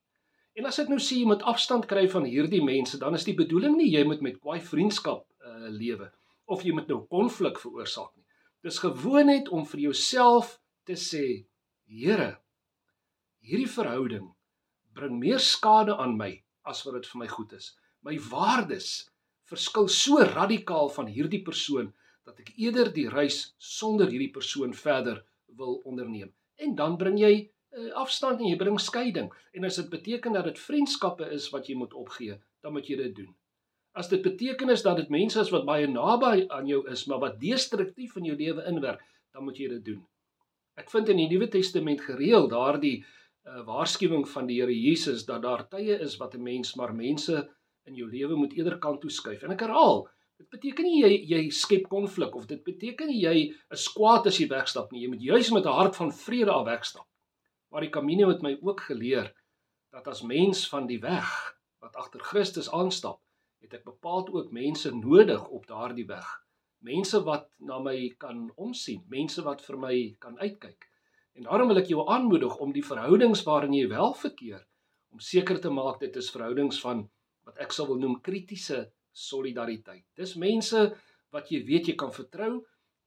En 0.60 0.68
as 0.68 0.78
ek 0.82 0.92
nou 0.92 1.00
sê 1.00 1.22
jy 1.22 1.30
moet 1.30 1.42
afstand 1.48 1.88
kry 1.88 2.04
van 2.12 2.28
hierdie 2.28 2.60
mense, 2.64 3.00
dan 3.00 3.16
is 3.16 3.24
die 3.24 3.34
bedoeling 3.36 3.78
nie 3.80 3.88
jy 3.88 4.04
moet 4.04 4.20
met 4.24 4.36
kwai 4.36 4.60
vriendskap 4.60 5.24
uh, 5.24 5.72
lewe 5.72 6.10
of 6.52 6.62
jy 6.62 6.76
moet 6.76 6.92
nou 6.92 7.00
konflik 7.08 7.58
veroorsaak 7.58 8.12
nie. 8.14 8.28
Dis 8.62 8.78
gewoon 8.84 9.32
net 9.32 9.48
om 9.48 9.64
vir 9.66 9.88
jouself 9.88 10.58
te 10.84 11.00
sê, 11.00 11.46
Here, 11.86 12.32
hierdie 13.40 13.70
verhouding 13.70 14.28
bring 14.96 15.20
meer 15.20 15.40
skade 15.40 15.94
aan 15.96 16.16
my 16.18 16.32
as 16.66 16.84
wat 16.84 16.98
dit 16.98 17.08
vir 17.12 17.20
my 17.24 17.28
goed 17.30 17.52
is. 17.56 17.72
My 18.02 18.16
waardes 18.30 19.06
verskil 19.50 19.88
so 19.88 20.18
radikaal 20.18 20.90
van 20.94 21.06
hierdie 21.06 21.42
persoon 21.46 21.92
dat 22.26 22.40
ek 22.42 22.52
eerder 22.58 22.90
die 22.92 23.08
reis 23.08 23.54
sonder 23.62 24.10
hierdie 24.10 24.32
persoon 24.34 24.74
verder 24.74 25.22
wil 25.58 25.80
onderneem. 25.86 26.32
En 26.58 26.74
dan 26.74 26.96
bring 26.98 27.18
jy 27.20 27.32
uh, 27.46 27.92
afstand 28.02 28.40
en 28.40 28.50
jy 28.50 28.58
bring 28.58 28.78
skeiding. 28.82 29.30
En 29.54 29.68
as 29.68 29.78
dit 29.78 29.90
beteken 29.92 30.34
dat 30.34 30.48
dit 30.50 30.58
vriendskappe 30.58 31.28
is 31.36 31.48
wat 31.54 31.70
jy 31.70 31.76
moet 31.78 31.94
opgee, 31.94 32.38
dan 32.62 32.74
moet 32.74 32.88
jy 32.90 32.98
dit 33.04 33.14
doen. 33.22 33.30
As 33.96 34.10
dit 34.12 34.20
beteken 34.22 34.72
is 34.74 34.82
dat 34.84 34.98
dit 35.00 35.12
mense 35.12 35.40
is 35.40 35.52
wat 35.54 35.64
baie 35.68 35.86
naby 35.88 36.44
aan 36.52 36.66
jou 36.68 36.82
is, 36.92 37.06
maar 37.08 37.22
wat 37.22 37.38
destruktief 37.40 38.18
in 38.20 38.28
jou 38.28 38.36
lewe 38.36 38.66
inwerk, 38.68 39.04
dan 39.32 39.46
moet 39.46 39.60
jy 39.60 39.70
dit 39.78 39.84
doen. 39.92 40.02
Ek 40.76 40.90
vind 40.92 41.08
in 41.08 41.22
die 41.22 41.30
Nuwe 41.30 41.48
Testament 41.48 42.02
gereeld 42.04 42.50
daardie 42.52 42.98
uh, 43.00 43.62
waarskuwing 43.64 44.26
van 44.28 44.50
die 44.50 44.58
Here 44.60 44.74
Jesus 44.74 45.24
dat 45.24 45.46
daar 45.46 45.64
tye 45.72 45.96
is 46.04 46.18
wat 46.20 46.34
'n 46.34 46.42
mens 46.42 46.74
maar 46.76 46.92
mense 46.94 47.46
in 47.86 47.94
jou 47.94 48.08
lewe 48.10 48.36
moet 48.36 48.54
eerder 48.56 48.78
kant 48.82 49.00
toe 49.00 49.10
skuif. 49.10 49.42
En 49.42 49.54
ek 49.54 49.64
herhaal, 49.66 50.06
dit 50.36 50.48
beteken 50.52 50.84
nie 50.84 51.00
jy 51.00 51.12
jy 51.32 51.42
skep 51.50 51.88
konflik 51.88 52.34
of 52.36 52.46
dit 52.50 52.62
beteken 52.64 53.08
nie 53.08 53.22
jy 53.22 53.36
is 53.72 53.86
kwaad 53.94 54.26
as 54.30 54.40
jy 54.40 54.48
wegstap 54.50 54.92
nie. 54.92 55.04
Jy 55.04 55.12
moet 55.14 55.26
juis 55.30 55.50
met 55.54 55.66
'n 55.66 55.78
hart 55.80 55.96
van 55.96 56.12
vrede 56.12 56.52
af 56.52 56.66
wegstap. 56.66 57.06
Maar 57.70 57.80
die 57.80 57.90
Camino 57.90 58.28
het 58.28 58.42
my 58.42 58.58
ook 58.62 58.80
geleer 58.80 59.32
dat 59.92 60.08
as 60.08 60.22
mens 60.22 60.68
van 60.68 60.86
die 60.86 61.00
weg 61.00 61.30
wat 61.80 61.96
agter 61.96 62.20
Christus 62.20 62.70
aanstap, 62.70 63.20
het 63.62 63.74
ek 63.74 63.84
bepaald 63.84 64.30
ook 64.30 64.52
mense 64.52 64.94
nodig 64.94 65.48
op 65.48 65.66
daardie 65.66 66.06
weg. 66.06 66.26
Mense 66.84 67.22
wat 67.24 67.48
na 67.58 67.78
my 67.78 68.14
kan 68.18 68.50
omsien, 68.56 69.04
mense 69.08 69.42
wat 69.42 69.64
vir 69.64 69.78
my 69.78 70.16
kan 70.18 70.38
uitkyk. 70.38 70.86
En 71.34 71.42
daarom 71.48 71.68
wil 71.68 71.80
ek 71.80 71.90
jou 71.90 72.04
aanmoedig 72.08 72.56
om 72.62 72.72
die 72.72 72.84
verhoudings 72.84 73.42
waarin 73.48 73.74
jy 73.76 73.88
wel 73.88 74.14
verkeer, 74.14 74.66
om 75.12 75.20
seker 75.20 75.60
te 75.60 75.70
maak 75.70 76.00
dit 76.00 76.16
is 76.16 76.30
verhoudings 76.30 76.80
van 76.80 77.06
wat 77.46 77.58
ek 77.62 77.72
sal 77.72 77.86
wil 77.90 78.00
noem 78.02 78.20
kritiese 78.20 78.86
solidariteit. 79.16 80.04
Dis 80.18 80.34
mense 80.36 80.90
wat 81.32 81.50
jy 81.52 81.62
weet 81.68 81.88
jy 81.90 81.96
kan 81.98 82.12
vertrou. 82.12 82.64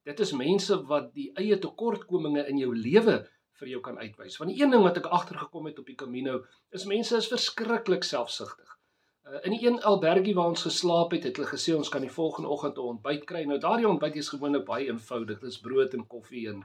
Dit 0.08 0.22
is 0.24 0.34
mense 0.34 0.76
wat 0.90 1.12
die 1.14 1.30
eie 1.38 1.60
tekortkominge 1.62 2.48
in 2.50 2.62
jou 2.62 2.72
lewe 2.76 3.20
vir 3.60 3.72
jou 3.74 3.82
kan 3.84 4.00
uitwys. 4.00 4.38
Want 4.40 4.54
die 4.54 4.62
een 4.62 4.72
ding 4.74 4.84
wat 4.86 4.98
ek 5.02 5.10
agtergekom 5.12 5.68
het 5.70 5.80
op 5.82 5.90
die 5.90 5.98
Camino 6.00 6.40
is 6.76 6.88
mense 6.90 7.18
is 7.20 7.28
verskriklik 7.32 8.08
selfsugtig. 8.08 8.70
Uh, 9.28 9.42
in 9.46 9.54
die 9.58 9.66
een 9.66 9.82
albergie 9.86 10.36
waar 10.38 10.54
ons 10.54 10.64
geslaap 10.66 11.12
het, 11.14 11.28
het 11.28 11.38
hulle 11.38 11.52
gesê 11.52 11.76
ons 11.76 11.92
kan 11.92 12.06
die 12.06 12.14
volgende 12.14 12.50
oggend 12.50 12.78
'n 12.78 12.94
ontbyt 12.96 13.26
kry. 13.30 13.44
Nou 13.46 13.60
daardie 13.60 13.90
ontbyt 13.90 14.16
is 14.16 14.32
gewoonlik 14.34 14.66
baie 14.66 14.88
eenvoudig. 14.88 15.40
Dis 15.40 15.60
brood 15.60 15.94
en 15.94 16.08
koffie 16.08 16.48
en 16.50 16.64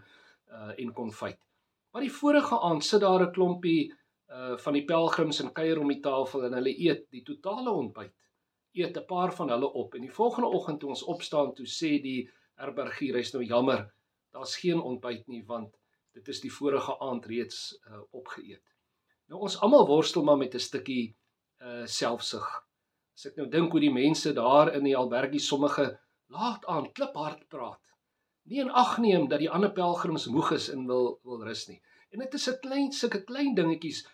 uh 0.49 0.73
en 0.79 0.93
konfyt. 0.93 1.41
Maar 1.93 2.03
die 2.03 2.13
vorige 2.13 2.61
aand 2.61 2.85
sit 2.85 3.01
daar 3.01 3.23
'n 3.27 3.33
klompie 3.33 3.93
uh 4.29 4.57
van 4.57 4.73
die 4.73 4.85
pelgrims 4.85 5.41
en 5.41 5.53
kuier 5.53 5.79
om 5.81 5.89
die 5.89 6.01
tafel 6.01 6.45
en 6.45 6.57
hulle 6.59 6.73
eet 6.73 7.07
die 7.11 7.23
totale 7.23 7.71
ontbyt. 7.71 8.13
Eet 8.73 8.97
'n 8.97 9.07
paar 9.07 9.33
van 9.35 9.51
hulle 9.51 9.73
op 9.73 9.95
en 9.95 10.01
die 10.01 10.13
volgende 10.13 10.49
oggend 10.49 10.81
toe 10.81 10.89
ons 10.89 11.03
opstaan, 11.03 11.55
toe 11.55 11.67
sê 11.67 12.01
die 12.03 12.31
herbergier, 12.55 13.15
hy's 13.15 13.33
nou 13.35 13.45
jammer, 13.45 13.95
daar's 14.33 14.57
geen 14.57 14.81
ontbyt 14.81 15.27
nie 15.29 15.45
want 15.47 15.75
dit 16.15 16.29
is 16.29 16.41
die 16.41 16.53
vorige 16.53 16.99
aand 17.01 17.27
reeds 17.27 17.79
uh 17.91 18.03
opgeëet. 18.11 18.63
Nou 19.29 19.41
ons 19.41 19.61
almal 19.61 19.87
worstel 19.87 20.25
maar 20.25 20.39
met 20.39 20.55
'n 20.55 20.67
stukkie 20.69 21.17
uh 21.61 21.87
selfsug. 21.87 22.47
As 23.15 23.27
ek 23.27 23.37
nou 23.37 23.49
dink 23.49 23.73
hoe 23.73 23.81
die 23.81 23.93
mense 23.93 24.33
daar 24.33 24.75
in 24.75 24.85
die 24.85 24.97
albergie 24.97 25.41
sommige 25.41 25.99
laat 26.27 26.67
aan 26.67 26.93
kliphard 26.93 27.49
praat. 27.49 27.81
Nie 28.51 28.61
en 28.61 28.71
ag 28.71 28.99
neem 28.99 29.29
dat 29.29 29.39
die 29.39 29.51
ander 29.51 29.73
pelgrims 29.73 30.27
moeg 30.27 30.51
is 30.53 30.69
en 30.69 30.87
wil 30.87 31.21
wil 31.23 31.45
rus 31.45 31.69
nie. 31.69 31.81
En 32.11 32.19
dit 32.19 32.35
is 32.35 32.49
'n 32.49 32.61
klein 32.61 32.93
sulke 32.93 33.25
klein 33.25 33.55
dingetjies 33.55 34.05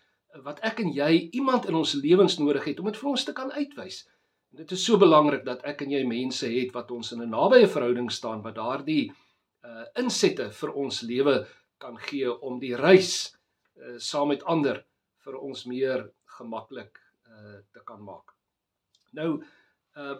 wat 0.44 0.60
ek 0.66 0.80
en 0.84 0.92
jy 0.94 1.10
iemand 1.36 1.66
in 1.68 1.74
ons 1.74 1.94
lewens 1.98 2.38
nodig 2.38 2.64
het 2.70 2.80
om 2.80 2.88
dit 2.90 2.98
vir 3.00 3.10
ons 3.10 3.24
te 3.24 3.34
kan 3.36 3.50
uitwys. 3.52 4.04
En 4.50 4.62
dit 4.62 4.72
is 4.76 4.84
so 4.84 4.98
belangrik 4.98 5.44
dat 5.46 5.62
ek 5.66 5.82
en 5.84 5.92
jy 5.94 6.04
mense 6.06 6.46
het 6.46 6.72
wat 6.74 6.90
ons 6.90 7.12
in 7.12 7.22
'n 7.22 7.30
nabye 7.30 7.68
verhouding 7.68 8.10
staan 8.10 8.42
wat 8.42 8.54
daardie 8.54 9.12
uh 9.64 9.84
insette 9.98 10.50
vir 10.50 10.70
ons 10.72 11.02
lewe 11.02 11.46
kan 11.78 11.98
gee 11.98 12.30
om 12.40 12.58
die 12.58 12.76
reis 12.76 13.36
uh 13.76 13.98
saam 13.98 14.28
met 14.28 14.42
ander 14.42 14.84
vir 15.24 15.36
ons 15.36 15.66
meer 15.66 16.10
gemaklik 16.38 16.98
uh 17.26 17.58
te 17.72 17.80
kan 17.84 18.02
maak. 18.02 18.34
Nou 19.12 19.42
uh 19.96 20.16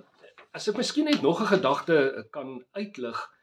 as 0.52 0.68
ek 0.68 0.76
miskien 0.76 1.04
net 1.04 1.22
nog 1.22 1.40
'n 1.40 1.54
gedagte 1.56 2.26
kan 2.30 2.64
uitlig, 2.72 3.16
uh, 3.16 3.39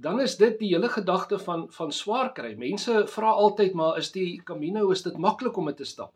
dan 0.00 0.20
is 0.20 0.36
dit 0.36 0.58
die 0.58 0.70
hele 0.72 0.88
gedagte 0.88 1.38
van 1.38 1.66
van 1.72 1.92
swaar 1.92 2.32
kry. 2.32 2.54
Mense 2.56 3.02
vra 3.06 3.32
altyd 3.36 3.74
maar 3.76 3.98
is 3.98 4.10
die 4.12 4.40
Camino 4.44 4.90
is 4.90 5.02
dit 5.04 5.16
maklik 5.16 5.56
om 5.56 5.68
dit 5.68 5.76
te 5.76 5.84
stap? 5.84 6.14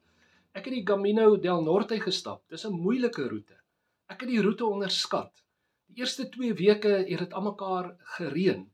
Ek 0.52 0.64
het 0.68 0.74
die 0.74 0.86
Camino 0.88 1.36
del 1.36 1.62
Norte 1.64 2.00
gestap. 2.00 2.42
Dis 2.48 2.64
'n 2.66 2.72
moeilike 2.72 3.28
roete. 3.28 3.58
Ek 4.08 4.20
het 4.20 4.28
die 4.28 4.42
roete 4.42 4.66
onderskat. 4.66 5.44
Die 5.86 6.00
eerste 6.00 6.28
2 6.28 6.54
weke 6.54 6.88
het 6.88 7.18
dit 7.18 7.32
almekaar 7.32 7.96
gereën. 8.16 8.70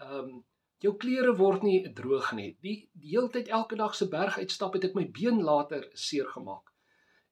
Ehm 0.00 0.18
um, 0.18 0.44
jou 0.80 0.96
klere 0.96 1.36
word 1.36 1.62
nie 1.62 1.92
droog 1.92 2.32
nie. 2.32 2.56
Die 2.60 2.88
die 2.92 3.16
hele 3.16 3.28
tyd 3.28 3.48
elke 3.48 3.76
dag 3.76 3.94
se 3.94 4.08
berg 4.08 4.38
uitstap 4.38 4.74
het 4.74 4.84
ek 4.84 4.94
my 4.94 5.10
been 5.10 5.42
later 5.42 5.88
seer 5.94 6.28
gemaak. 6.28 6.72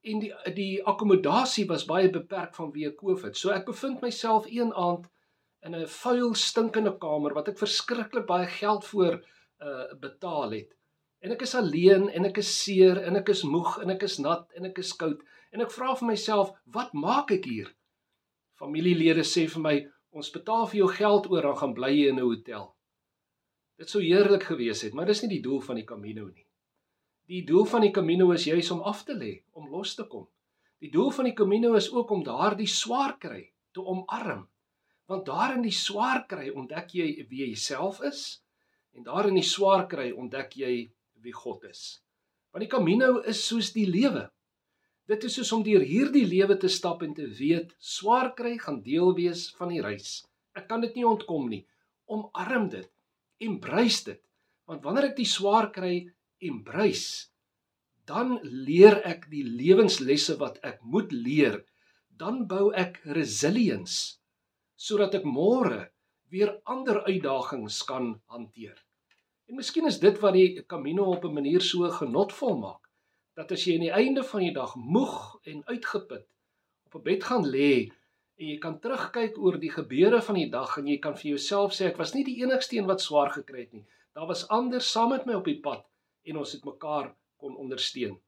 En 0.02 0.20
die 0.20 0.32
die 0.54 0.84
akkommodasie 0.84 1.66
was 1.66 1.84
baie 1.84 2.10
beperk 2.10 2.54
vanweë 2.54 2.94
Covid. 2.96 3.36
So 3.36 3.50
ek 3.50 3.66
bevind 3.66 4.00
myself 4.00 4.46
een 4.48 4.72
aand 4.72 5.08
in 5.66 5.74
'n 5.74 5.86
vuil, 5.86 6.34
stinkende 6.34 6.94
kamer 6.98 7.34
wat 7.34 7.48
ek 7.48 7.58
verskriklik 7.58 8.26
baie 8.26 8.46
geld 8.46 8.84
voor 8.84 9.20
uh 9.60 9.94
betaal 10.00 10.50
het. 10.50 10.74
En 11.20 11.32
ek 11.34 11.42
is 11.42 11.54
alleen 11.54 12.08
en 12.08 12.24
ek 12.24 12.38
is 12.38 12.50
seer 12.62 13.02
en 13.02 13.16
ek 13.16 13.28
is 13.28 13.42
moeg 13.42 13.78
en 13.82 13.90
ek 13.90 14.02
is 14.02 14.18
nat 14.18 14.52
en 14.54 14.64
ek 14.70 14.78
is 14.78 14.92
koud 14.92 15.22
en 15.50 15.64
ek 15.64 15.72
vra 15.72 15.94
vir 15.96 16.08
myself, 16.12 16.52
wat 16.66 16.92
maak 16.92 17.32
ek 17.34 17.44
hier? 17.44 17.70
Familielede 18.58 19.24
sê 19.24 19.46
vir 19.48 19.62
my, 19.62 19.76
ons 20.10 20.30
betaal 20.34 20.66
vir 20.70 20.78
jou 20.82 20.88
geld 20.92 21.30
oor 21.32 21.42
dan 21.42 21.56
gaan 21.56 21.74
bly 21.74 21.90
jy 21.94 22.08
in 22.12 22.18
'n 22.18 22.28
hotel. 22.28 22.74
Dit 23.78 23.90
sou 23.90 24.02
heerlik 24.02 24.42
gewees 24.42 24.82
het, 24.82 24.94
maar 24.94 25.06
dis 25.06 25.22
nie 25.22 25.36
die 25.36 25.42
doel 25.42 25.60
van 25.60 25.76
die 25.76 25.86
Camino 25.86 26.26
nie. 26.26 26.46
Die 27.28 27.44
doel 27.44 27.64
van 27.64 27.82
die 27.82 27.92
Camino 27.92 28.30
is 28.32 28.44
juis 28.44 28.70
om 28.70 28.80
af 28.82 29.04
te 29.04 29.14
lê, 29.14 29.42
om 29.52 29.68
los 29.70 29.94
te 29.94 30.04
kom. 30.04 30.26
Die 30.80 30.90
doel 30.90 31.10
van 31.10 31.24
die 31.24 31.34
Camino 31.34 31.74
is 31.74 31.90
ook 31.92 32.10
om 32.10 32.24
daardie 32.24 32.66
swaar 32.66 33.18
kry 33.18 33.52
te 33.72 33.80
omarm. 33.80 34.48
Want 35.08 35.24
daar 35.26 35.54
in 35.56 35.64
die 35.64 35.72
swaar 35.72 36.26
kry 36.28 36.50
ontdek 36.52 36.92
jy 36.98 37.06
wie 37.30 37.46
jy 37.46 37.54
self 37.56 38.02
is 38.04 38.42
en 38.92 39.06
daar 39.06 39.30
in 39.30 39.38
die 39.38 39.46
swaar 39.46 39.86
kry 39.88 40.10
ontdek 40.12 40.58
jy 40.60 40.72
wie 41.24 41.32
God 41.32 41.64
is. 41.70 42.02
Want 42.52 42.66
die 42.66 42.72
Camino 42.72 43.22
is 43.32 43.40
soos 43.46 43.72
die 43.72 43.86
lewe. 43.88 44.26
Dit 45.08 45.24
is 45.24 45.38
soos 45.38 45.52
om 45.56 45.64
deur 45.64 45.80
hierdie 45.80 46.26
lewe 46.28 46.58
te 46.60 46.68
stap 46.68 47.00
en 47.06 47.14
te 47.16 47.24
weet 47.38 47.72
swaar 47.80 48.34
kry 48.36 48.58
gaan 48.60 48.82
deel 48.84 49.14
wees 49.16 49.46
van 49.56 49.72
die 49.72 49.80
reis. 49.84 50.26
Ek 50.52 50.68
kan 50.68 50.84
dit 50.84 50.92
nie 50.98 51.06
ontkom 51.08 51.48
nie. 51.48 51.62
Omarm 52.12 52.68
dit. 52.72 52.90
Embrace 53.40 54.04
dit. 54.10 54.20
Want 54.68 54.84
wanneer 54.84 55.08
ek 55.08 55.16
die 55.16 55.28
swaar 55.28 55.70
kry 55.72 56.02
embrace, 56.44 57.30
dan 58.04 58.36
leer 58.44 59.00
ek 59.08 59.24
die 59.32 59.44
lewenslesse 59.44 60.36
wat 60.40 60.60
ek 60.66 60.82
moet 60.84 61.12
leer. 61.16 61.62
Dan 62.12 62.44
bou 62.50 62.68
ek 62.76 63.00
resilience 63.16 64.17
sodat 64.78 65.16
ek 65.18 65.26
môre 65.26 65.88
weer 66.30 66.54
ander 66.70 67.02
uitdagings 67.08 67.82
kan 67.88 68.12
hanteer. 68.30 68.76
En 69.48 69.56
miskien 69.58 69.88
is 69.88 69.98
dit 70.00 70.18
wat 70.22 70.36
die 70.36 70.62
Camino 70.70 71.08
op 71.14 71.24
'n 71.24 71.34
manier 71.34 71.62
so 71.64 71.88
genotvol 71.90 72.58
maak 72.58 72.88
dat 73.38 73.52
as 73.52 73.64
jy 73.64 73.74
aan 73.74 73.86
die 73.86 73.98
einde 74.02 74.22
van 74.22 74.40
die 74.40 74.52
dag 74.52 74.74
moeg 74.76 75.38
en 75.46 75.62
uitgeput 75.66 76.26
op 76.86 76.94
'n 76.94 77.02
bed 77.02 77.24
gaan 77.24 77.46
lê 77.46 77.90
en 78.38 78.46
jy 78.46 78.58
kan 78.58 78.80
terugkyk 78.80 79.38
oor 79.38 79.58
die 79.58 79.70
gebeure 79.70 80.20
van 80.22 80.34
die 80.34 80.50
dag 80.50 80.78
en 80.78 80.86
jy 80.86 80.98
kan 80.98 81.16
vir 81.16 81.30
jouself 81.30 81.72
sê 81.72 81.86
ek 81.86 81.98
was 81.98 82.14
nie 82.14 82.24
die 82.24 82.38
enigste 82.42 82.76
een 82.76 82.86
wat 82.86 83.00
swaar 83.00 83.30
gekry 83.30 83.60
het 83.60 83.72
nie. 83.72 83.86
Daar 84.14 84.26
was 84.26 84.48
ander 84.48 84.80
saam 84.80 85.10
met 85.10 85.26
my 85.26 85.34
op 85.34 85.44
die 85.44 85.60
pad 85.60 85.86
en 86.24 86.36
ons 86.36 86.52
het 86.52 86.64
mekaar 86.64 87.14
kon 87.36 87.56
ondersteun. 87.56 88.18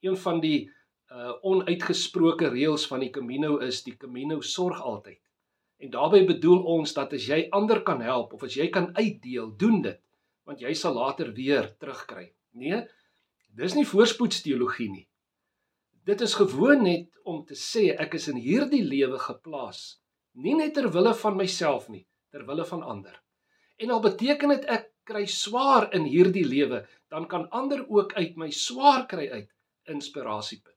Een 0.00 0.16
van 0.16 0.40
die 0.40 0.70
uh 1.10 1.32
onuitgesproke 1.42 2.48
reëls 2.48 2.86
van 2.86 3.00
die 3.00 3.10
Camino 3.10 3.58
is 3.58 3.82
die 3.84 3.96
Camino 3.96 4.40
sorg 4.40 4.80
altyd. 4.82 5.20
En 5.82 5.90
daarbey 5.90 6.24
bedoel 6.26 6.62
ons 6.76 6.92
dat 6.94 7.12
as 7.12 7.26
jy 7.28 7.46
ander 7.50 7.82
kan 7.82 8.00
help 8.00 8.32
of 8.32 8.42
as 8.46 8.54
jy 8.54 8.68
kan 8.70 8.92
uitdeel, 8.96 9.56
doen 9.56 9.82
dit 9.82 10.00
want 10.44 10.60
jy 10.60 10.74
sal 10.76 10.92
later 10.92 11.30
weer 11.32 11.70
terugkry. 11.80 12.26
Nee, 12.52 12.82
Dis 13.54 13.76
nie 13.78 13.86
voorspoedsteologie 13.86 14.88
nie. 14.90 15.04
Dit 16.04 16.20
is 16.26 16.32
gewoon 16.34 16.82
net 16.82 17.20
om 17.22 17.44
te 17.46 17.54
sê 17.58 17.92
ek 18.04 18.16
is 18.18 18.26
in 18.32 18.40
hierdie 18.42 18.82
lewe 18.82 19.20
geplaas, 19.22 20.00
nie 20.34 20.56
net 20.58 20.74
ter 20.74 20.88
wille 20.92 21.12
van 21.20 21.38
myself 21.38 21.86
nie, 21.88 22.02
ter 22.34 22.42
wille 22.48 22.66
van 22.66 22.82
ander. 22.82 23.14
En 23.78 23.94
al 23.94 24.02
beteken 24.02 24.56
dit 24.56 24.66
ek 24.74 24.90
kry 25.06 25.22
swaar 25.30 25.86
in 25.94 26.08
hierdie 26.10 26.44
lewe, 26.48 26.82
dan 27.14 27.28
kan 27.30 27.46
ander 27.54 27.84
ook 27.86 28.16
uit 28.18 28.34
my 28.40 28.50
swaar 28.50 29.06
kry 29.06 29.28
uit 29.30 29.48
inspirasie 29.94 30.58
put. 30.58 30.74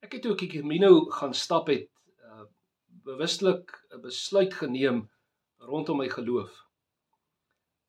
Ek 0.00 0.16
het 0.16 0.26
ook 0.30 0.46
ek 0.46 0.56
Camino 0.56 1.04
gaan 1.12 1.36
stap 1.36 1.68
het 1.68 1.90
bewustelik 3.08 3.72
'n 3.90 4.00
besluit 4.00 4.54
geneem 4.54 5.08
rondom 5.58 5.98
my 5.98 6.08
geloof. 6.08 6.64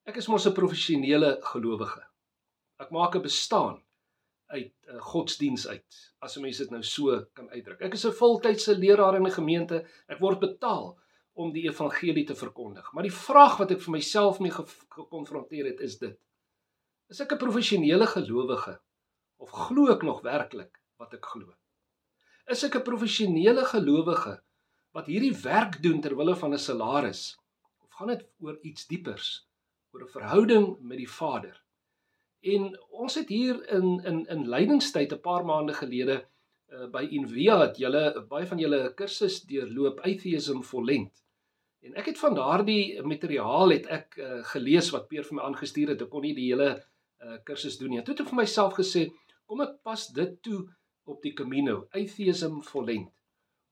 Ek 0.06 0.16
is 0.18 0.28
mos 0.28 0.48
'n 0.48 0.58
professionele 0.62 1.38
gelowige 1.54 2.10
ek 2.80 2.92
maak 2.96 3.16
'n 3.16 3.22
bestaan 3.28 3.76
uit 4.56 4.72
'n 4.88 4.96
uh, 4.96 5.02
godsdiens 5.12 5.68
uit 5.68 5.92
as 6.24 6.36
'n 6.36 6.42
mens 6.42 6.58
dit 6.58 6.72
nou 6.72 6.84
so 6.84 7.26
kan 7.34 7.50
uitdruk. 7.50 7.82
Ek 7.82 7.94
is 7.94 8.06
'n 8.06 8.20
voltydse 8.22 8.78
leraar 8.78 9.16
in 9.16 9.28
'n 9.28 9.38
gemeente. 9.40 9.86
Ek 10.08 10.20
word 10.20 10.40
betaal 10.40 10.98
om 11.34 11.52
die 11.52 11.68
evangelie 11.68 12.26
te 12.26 12.36
verkondig. 12.36 12.92
Maar 12.94 13.04
die 13.04 13.20
vraag 13.28 13.58
wat 13.58 13.72
ek 13.72 13.82
vir 13.82 13.92
myself 13.92 14.40
mee 14.40 14.52
gekonfronteer 14.52 15.66
het 15.66 15.80
is 15.80 15.98
dit: 16.00 16.18
Is 17.10 17.20
ek 17.20 17.34
'n 17.34 17.44
professionele 17.46 18.08
gelowige 18.08 18.80
of 19.38 19.50
glo 19.52 19.92
ek 19.92 20.04
nog 20.04 20.22
werklik 20.22 20.82
wat 20.98 21.14
ek 21.14 21.26
glo? 21.26 21.54
Is 22.48 22.64
ek 22.64 22.76
'n 22.76 22.84
professionele 22.84 23.66
gelowige 23.66 24.42
wat 24.91 25.10
hierdie 25.12 25.36
werk 25.43 25.81
doen 25.84 26.01
ter 26.01 26.15
wille 26.17 26.36
van 26.36 26.53
'n 26.53 26.58
salaris 26.60 27.38
of 27.84 27.89
gaan 27.98 28.08
dit 28.08 28.25
oor 28.39 28.58
iets 28.62 28.88
diepers, 28.88 29.48
oor 29.91 30.03
'n 30.03 30.13
verhouding 30.17 30.79
met 30.79 30.98
die 30.98 31.10
Vader? 31.10 31.62
En 32.41 32.79
ons 32.89 33.15
het 33.15 33.29
hier 33.29 33.69
in 33.69 34.00
in 34.05 34.25
in 34.25 34.50
lydingstyd 34.50 35.13
'n 35.13 35.22
paar 35.22 35.46
maande 35.46 35.74
gelede 35.74 36.25
uh, 36.72 36.88
by 36.91 37.03
Envia 37.12 37.60
het 37.62 37.77
julle 37.77 38.25
baie 38.29 38.48
van 38.48 38.60
julle 38.60 38.79
'n 38.89 38.93
kursus 38.93 39.41
deurloop 39.41 40.00
Atheism 40.00 40.62
for 40.62 40.86
Lent. 40.86 41.24
En 41.81 41.96
ek 41.96 42.05
het 42.05 42.19
van 42.19 42.36
daardie 42.36 43.01
materiaal 43.03 43.69
het 43.69 43.86
ek 43.88 44.17
uh, 44.17 44.43
gelees 44.53 44.89
wat 44.91 45.08
Peer 45.08 45.24
vir 45.24 45.36
my 45.36 45.43
aangestuur 45.43 45.93
het. 45.93 46.01
Ek 46.01 46.10
kon 46.10 46.22
nie 46.22 46.36
die 46.36 46.50
hele 46.51 46.69
uh, 47.24 47.38
kursus 47.43 47.77
doen 47.77 47.89
nie. 47.89 48.01
Toe 48.03 48.13
het 48.13 48.24
ek 48.25 48.31
vir 48.31 48.41
myself 48.41 48.75
gesê, 48.79 49.10
kom 49.46 49.62
ek 49.62 49.79
pas 49.84 50.08
dit 50.08 50.41
toe 50.43 50.67
op 51.03 51.22
die 51.22 51.34
Camino, 51.34 51.88
Atheism 51.91 52.60
for 52.62 52.86
Lent. 52.86 53.19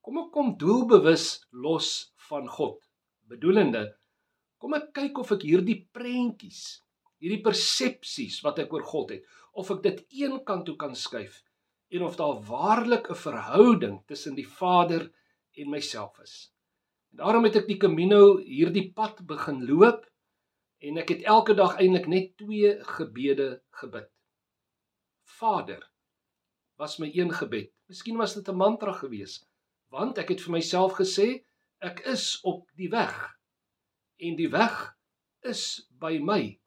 Kom 0.08 0.24
ek 0.24 0.32
kom 0.32 0.54
doelbewus 0.56 1.26
los 1.52 2.14
van 2.30 2.48
God. 2.48 2.80
Bedoelende, 3.28 3.84
kom 4.56 4.78
ek 4.80 4.94
kyk 4.96 5.18
of 5.20 5.34
ek 5.36 5.44
hierdie 5.44 5.82
prentjies 5.92 6.62
hierdie 7.22 7.42
persepsies 7.46 8.42
wat 8.46 8.62
ek 8.62 8.74
oor 8.74 8.86
God 8.86 9.16
het, 9.16 9.26
of 9.58 9.72
ek 9.74 9.84
dit 9.86 10.04
een 10.24 10.40
kant 10.46 10.68
toe 10.68 10.78
kan 10.80 10.96
skuif 10.96 11.42
en 11.94 12.04
of 12.04 12.18
daar 12.20 12.42
waarlik 12.50 13.10
'n 13.10 13.22
verhouding 13.24 13.96
tussen 14.08 14.36
die 14.36 14.48
Vader 14.48 15.08
en 15.56 15.70
myself 15.70 16.20
is. 16.20 16.52
En 17.12 17.24
daarom 17.24 17.46
het 17.48 17.56
ek 17.56 17.68
die 17.68 17.80
Camino 17.80 18.38
hierdie 18.38 18.92
pad 18.94 19.26
begin 19.26 19.66
loop 19.66 20.06
en 20.84 20.98
ek 20.98 21.10
het 21.10 21.24
elke 21.24 21.56
dag 21.56 21.80
eintlik 21.80 22.08
net 22.08 22.38
twee 22.38 22.76
gebede 22.84 23.64
gebid. 23.72 24.12
Vader 25.24 25.90
was 26.78 27.00
my 27.00 27.10
een 27.14 27.32
gebed. 27.32 27.72
Miskien 27.88 28.18
was 28.18 28.36
dit 28.36 28.48
'n 28.48 28.56
mantra 28.56 28.92
gewees, 28.92 29.48
want 29.94 30.18
ek 30.22 30.34
het 30.34 30.44
vir 30.44 30.58
myself 30.58 30.98
gesê 31.00 31.44
ek 31.84 32.02
is 32.10 32.40
op 32.44 32.66
die 32.80 32.90
weg 32.90 33.16
en 34.18 34.38
die 34.38 34.50
weg 34.50 34.78
is 35.46 35.88
by 36.02 36.18
my. 36.22 36.58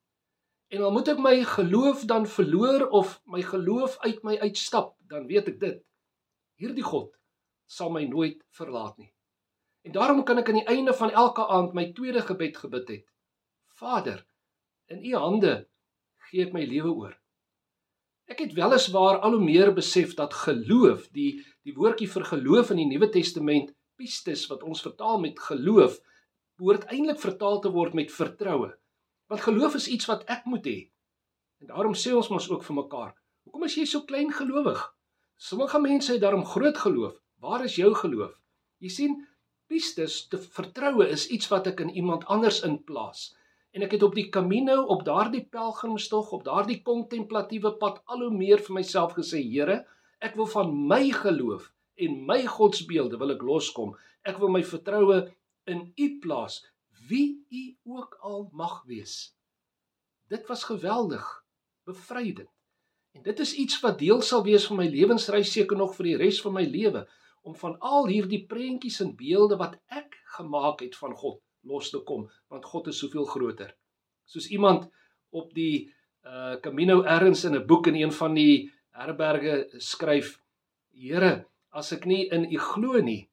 En 0.71 0.85
al 0.87 0.93
moet 0.95 1.11
ek 1.11 1.19
my 1.23 1.37
geloof 1.45 2.05
dan 2.11 2.29
verloor 2.31 2.87
of 2.95 3.19
my 3.27 3.43
geloof 3.43 3.99
uit 4.07 4.23
my 4.23 4.37
uitstap, 4.39 4.95
dan 5.11 5.27
weet 5.27 5.50
ek 5.50 5.59
dit. 5.62 5.81
Hierdie 6.62 6.87
God 6.87 7.11
sal 7.71 7.91
my 7.91 8.05
nooit 8.07 8.39
verlaat 8.55 8.97
nie. 8.99 9.11
En 9.87 9.95
daarom 9.97 10.23
kan 10.27 10.39
ek 10.39 10.50
aan 10.50 10.61
die 10.61 10.71
einde 10.71 10.95
van 10.95 11.11
elke 11.11 11.47
aand 11.47 11.75
my 11.75 11.91
tweede 11.97 12.23
gebed 12.23 12.59
gebid 12.62 12.89
het. 12.95 13.07
Vader, 13.81 14.23
in 14.93 15.03
U 15.03 15.15
hande 15.17 15.55
gee 16.29 16.47
ek 16.47 16.55
my 16.55 16.62
lewe 16.69 16.93
oor. 16.93 17.20
Ek 18.31 18.45
het 18.45 18.53
weliswaar 18.55 19.19
al 19.27 19.35
hoe 19.35 19.43
meer 19.43 19.73
besef 19.75 20.15
dat 20.19 20.35
geloof, 20.45 21.09
die 21.11 21.43
die 21.67 21.75
woordjie 21.75 22.07
vir 22.09 22.25
geloof 22.29 22.71
in 22.73 22.79
die 22.81 22.91
Nuwe 22.93 23.09
Testament, 23.11 23.73
pistis 23.99 24.47
wat 24.49 24.63
ons 24.63 24.83
vertaal 24.85 25.19
met 25.21 25.41
geloof, 25.49 25.99
behoort 26.61 26.87
eintlik 26.95 27.19
vertaal 27.21 27.59
te 27.65 27.73
word 27.75 27.97
met 27.99 28.13
vertroue. 28.15 28.71
Want 29.29 29.43
geloof 29.45 29.75
is 29.81 29.89
iets 29.91 30.07
wat 30.09 30.23
ek 30.31 30.47
moet 30.47 30.69
hê. 30.71 30.79
En 31.61 31.73
daarom 31.75 31.97
sê 31.99 32.15
ons 32.17 32.31
mos 32.31 32.47
ook 32.51 32.63
vir 32.65 32.79
mekaar, 32.79 33.11
Hoekom 33.45 33.67
is 33.67 33.75
jy 33.81 33.85
so 33.89 34.07
klein 34.07 34.31
gelowig? 34.31 34.79
Sommige 35.41 35.81
mense 35.83 36.13
het 36.13 36.23
daarom 36.23 36.45
groot 36.47 36.77
geloof. 36.79 37.17
Waar 37.43 37.65
is 37.65 37.79
jou 37.81 37.91
geloof? 37.99 38.35
Jy 38.79 38.91
sien, 38.95 39.17
pistes 39.67 40.27
te 40.31 40.39
vertroue 40.39 41.09
is 41.11 41.27
iets 41.35 41.49
wat 41.51 41.67
ek 41.67 41.81
in 41.83 41.91
iemand 41.91 42.29
anders 42.31 42.61
inplaas. 42.67 43.31
En 43.71 43.85
ek 43.87 43.93
het 43.95 44.03
op 44.03 44.15
die 44.19 44.29
Camino, 44.35 44.83
op 44.91 45.05
daardie 45.07 45.45
pelgrimstog, 45.47 46.33
op 46.35 46.45
daardie 46.45 46.81
kontemplatiewe 46.83 47.71
pad 47.79 48.00
al 48.11 48.25
hoe 48.25 48.31
meer 48.35 48.62
vir 48.67 48.75
myself 48.81 49.12
gesê, 49.19 49.43
Here, 49.47 49.85
ek 50.19 50.35
wil 50.39 50.49
van 50.50 50.73
my 50.91 51.05
geloof 51.15 51.69
en 52.00 52.17
my 52.27 52.41
godsbeelde 52.50 53.21
wil 53.21 53.31
ek 53.37 53.45
loskom. 53.47 53.93
Ek 54.27 54.41
wil 54.43 54.50
my 54.50 54.62
vertroue 54.67 55.21
in 55.71 55.85
U 55.95 56.09
plaas, 56.25 56.65
wie 57.07 57.45
U 57.47 57.62
ook 57.99 58.17
al 58.27 58.49
mag 58.53 58.81
wees. 58.91 59.37
Dit 60.31 60.50
was 60.50 60.67
geweldig, 60.67 61.29
bevrydend. 61.87 62.50
En 63.15 63.23
dit 63.23 63.41
is 63.43 63.55
iets 63.55 63.79
wat 63.85 63.99
deel 64.03 64.23
sal 64.23 64.43
wees 64.47 64.67
van 64.67 64.81
my 64.83 64.89
lewensreis 64.91 65.53
seker 65.55 65.79
nog 65.79 65.95
vir 65.99 66.11
die 66.11 66.17
res 66.25 66.43
van 66.43 66.57
my 66.59 66.67
lewe 66.67 67.05
om 67.47 67.55
van 67.59 67.79
al 67.79 68.11
hierdie 68.11 68.43
prentjies 68.50 69.00
en 69.03 69.15
beelde 69.19 69.59
wat 69.62 69.79
ek 69.95 70.19
gemaak 70.39 70.83
het 70.83 70.99
van 70.99 71.15
God 71.19 71.41
los 71.62 71.90
te 71.90 72.00
kom, 72.07 72.29
want 72.49 72.64
God 72.64 72.88
is 72.88 72.99
soveel 72.99 73.26
groter. 73.29 73.75
Soos 74.25 74.49
iemand 74.50 74.88
op 75.31 75.52
die 75.55 75.90
uh 76.25 76.57
Camino 76.61 77.02
ergens 77.02 77.45
in 77.45 77.57
'n 77.57 77.67
boek 77.67 77.87
in 77.87 77.97
een 77.97 78.12
van 78.12 78.35
die 78.35 78.73
herberge 78.90 79.71
skryf: 79.79 80.40
Here, 80.93 81.47
as 81.71 81.93
ek 81.93 82.05
nie 82.05 82.29
in 82.29 82.45
U 82.52 82.59
glo 82.59 83.00
nie, 83.00 83.29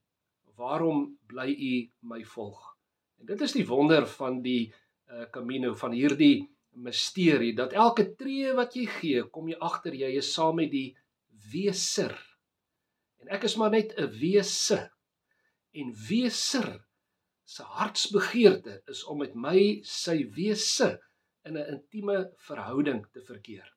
waarom 0.56 1.18
bly 1.28 1.50
U 1.52 1.90
my 2.02 2.24
volg? 2.24 2.78
En 3.20 3.26
dit 3.26 3.42
is 3.42 3.52
die 3.52 3.68
wonder 3.68 4.08
van 4.08 4.42
die 4.42 4.74
uh 5.12 5.26
Camino 5.32 5.74
van 5.74 5.92
hierdie 5.92 6.48
misterie 6.72 7.56
dat 7.56 7.74
elke 7.74 8.16
tree 8.16 8.54
wat 8.54 8.76
jy 8.76 8.86
gee, 8.86 9.24
kom 9.24 9.48
jy 9.50 9.58
agter 9.60 9.94
jy 9.94 10.18
is 10.18 10.34
saam 10.34 10.56
met 10.56 10.72
die 10.72 10.96
weser. 11.52 12.16
En 13.20 13.28
ek 13.28 13.44
is 13.44 13.58
maar 13.58 13.72
net 13.72 13.94
'n 13.98 14.10
wese. 14.20 14.92
En 15.74 15.94
weser 16.10 16.87
se 17.48 17.64
hartsbegeerte 17.64 18.82
is 18.92 19.06
om 19.08 19.22
met 19.24 19.36
my 19.36 19.80
sy 19.88 20.18
wese 20.36 20.90
in 21.48 21.58
'n 21.58 21.70
intieme 21.74 22.20
verhouding 22.50 23.06
te 23.14 23.24
verkeer. 23.24 23.68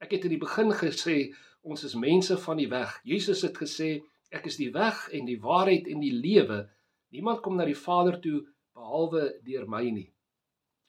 Ek 0.00 0.12
het 0.14 0.24
in 0.24 0.34
die 0.36 0.44
begin 0.46 0.70
gesê 0.72 1.34
ons 1.62 1.84
is 1.84 1.94
mense 1.94 2.36
van 2.38 2.56
die 2.56 2.70
weg. 2.70 3.00
Jesus 3.04 3.42
het 3.42 3.58
gesê 3.58 4.02
ek 4.30 4.46
is 4.46 4.56
die 4.56 4.72
weg 4.72 5.08
en 5.12 5.26
die 5.26 5.40
waarheid 5.40 5.88
en 5.88 6.00
die 6.00 6.14
lewe. 6.14 6.68
Niemand 7.10 7.42
kom 7.42 7.56
na 7.56 7.64
die 7.64 7.82
Vader 7.86 8.20
toe 8.20 8.46
behalwe 8.74 9.40
deur 9.42 9.66
my 9.68 9.90
nie 9.90 10.12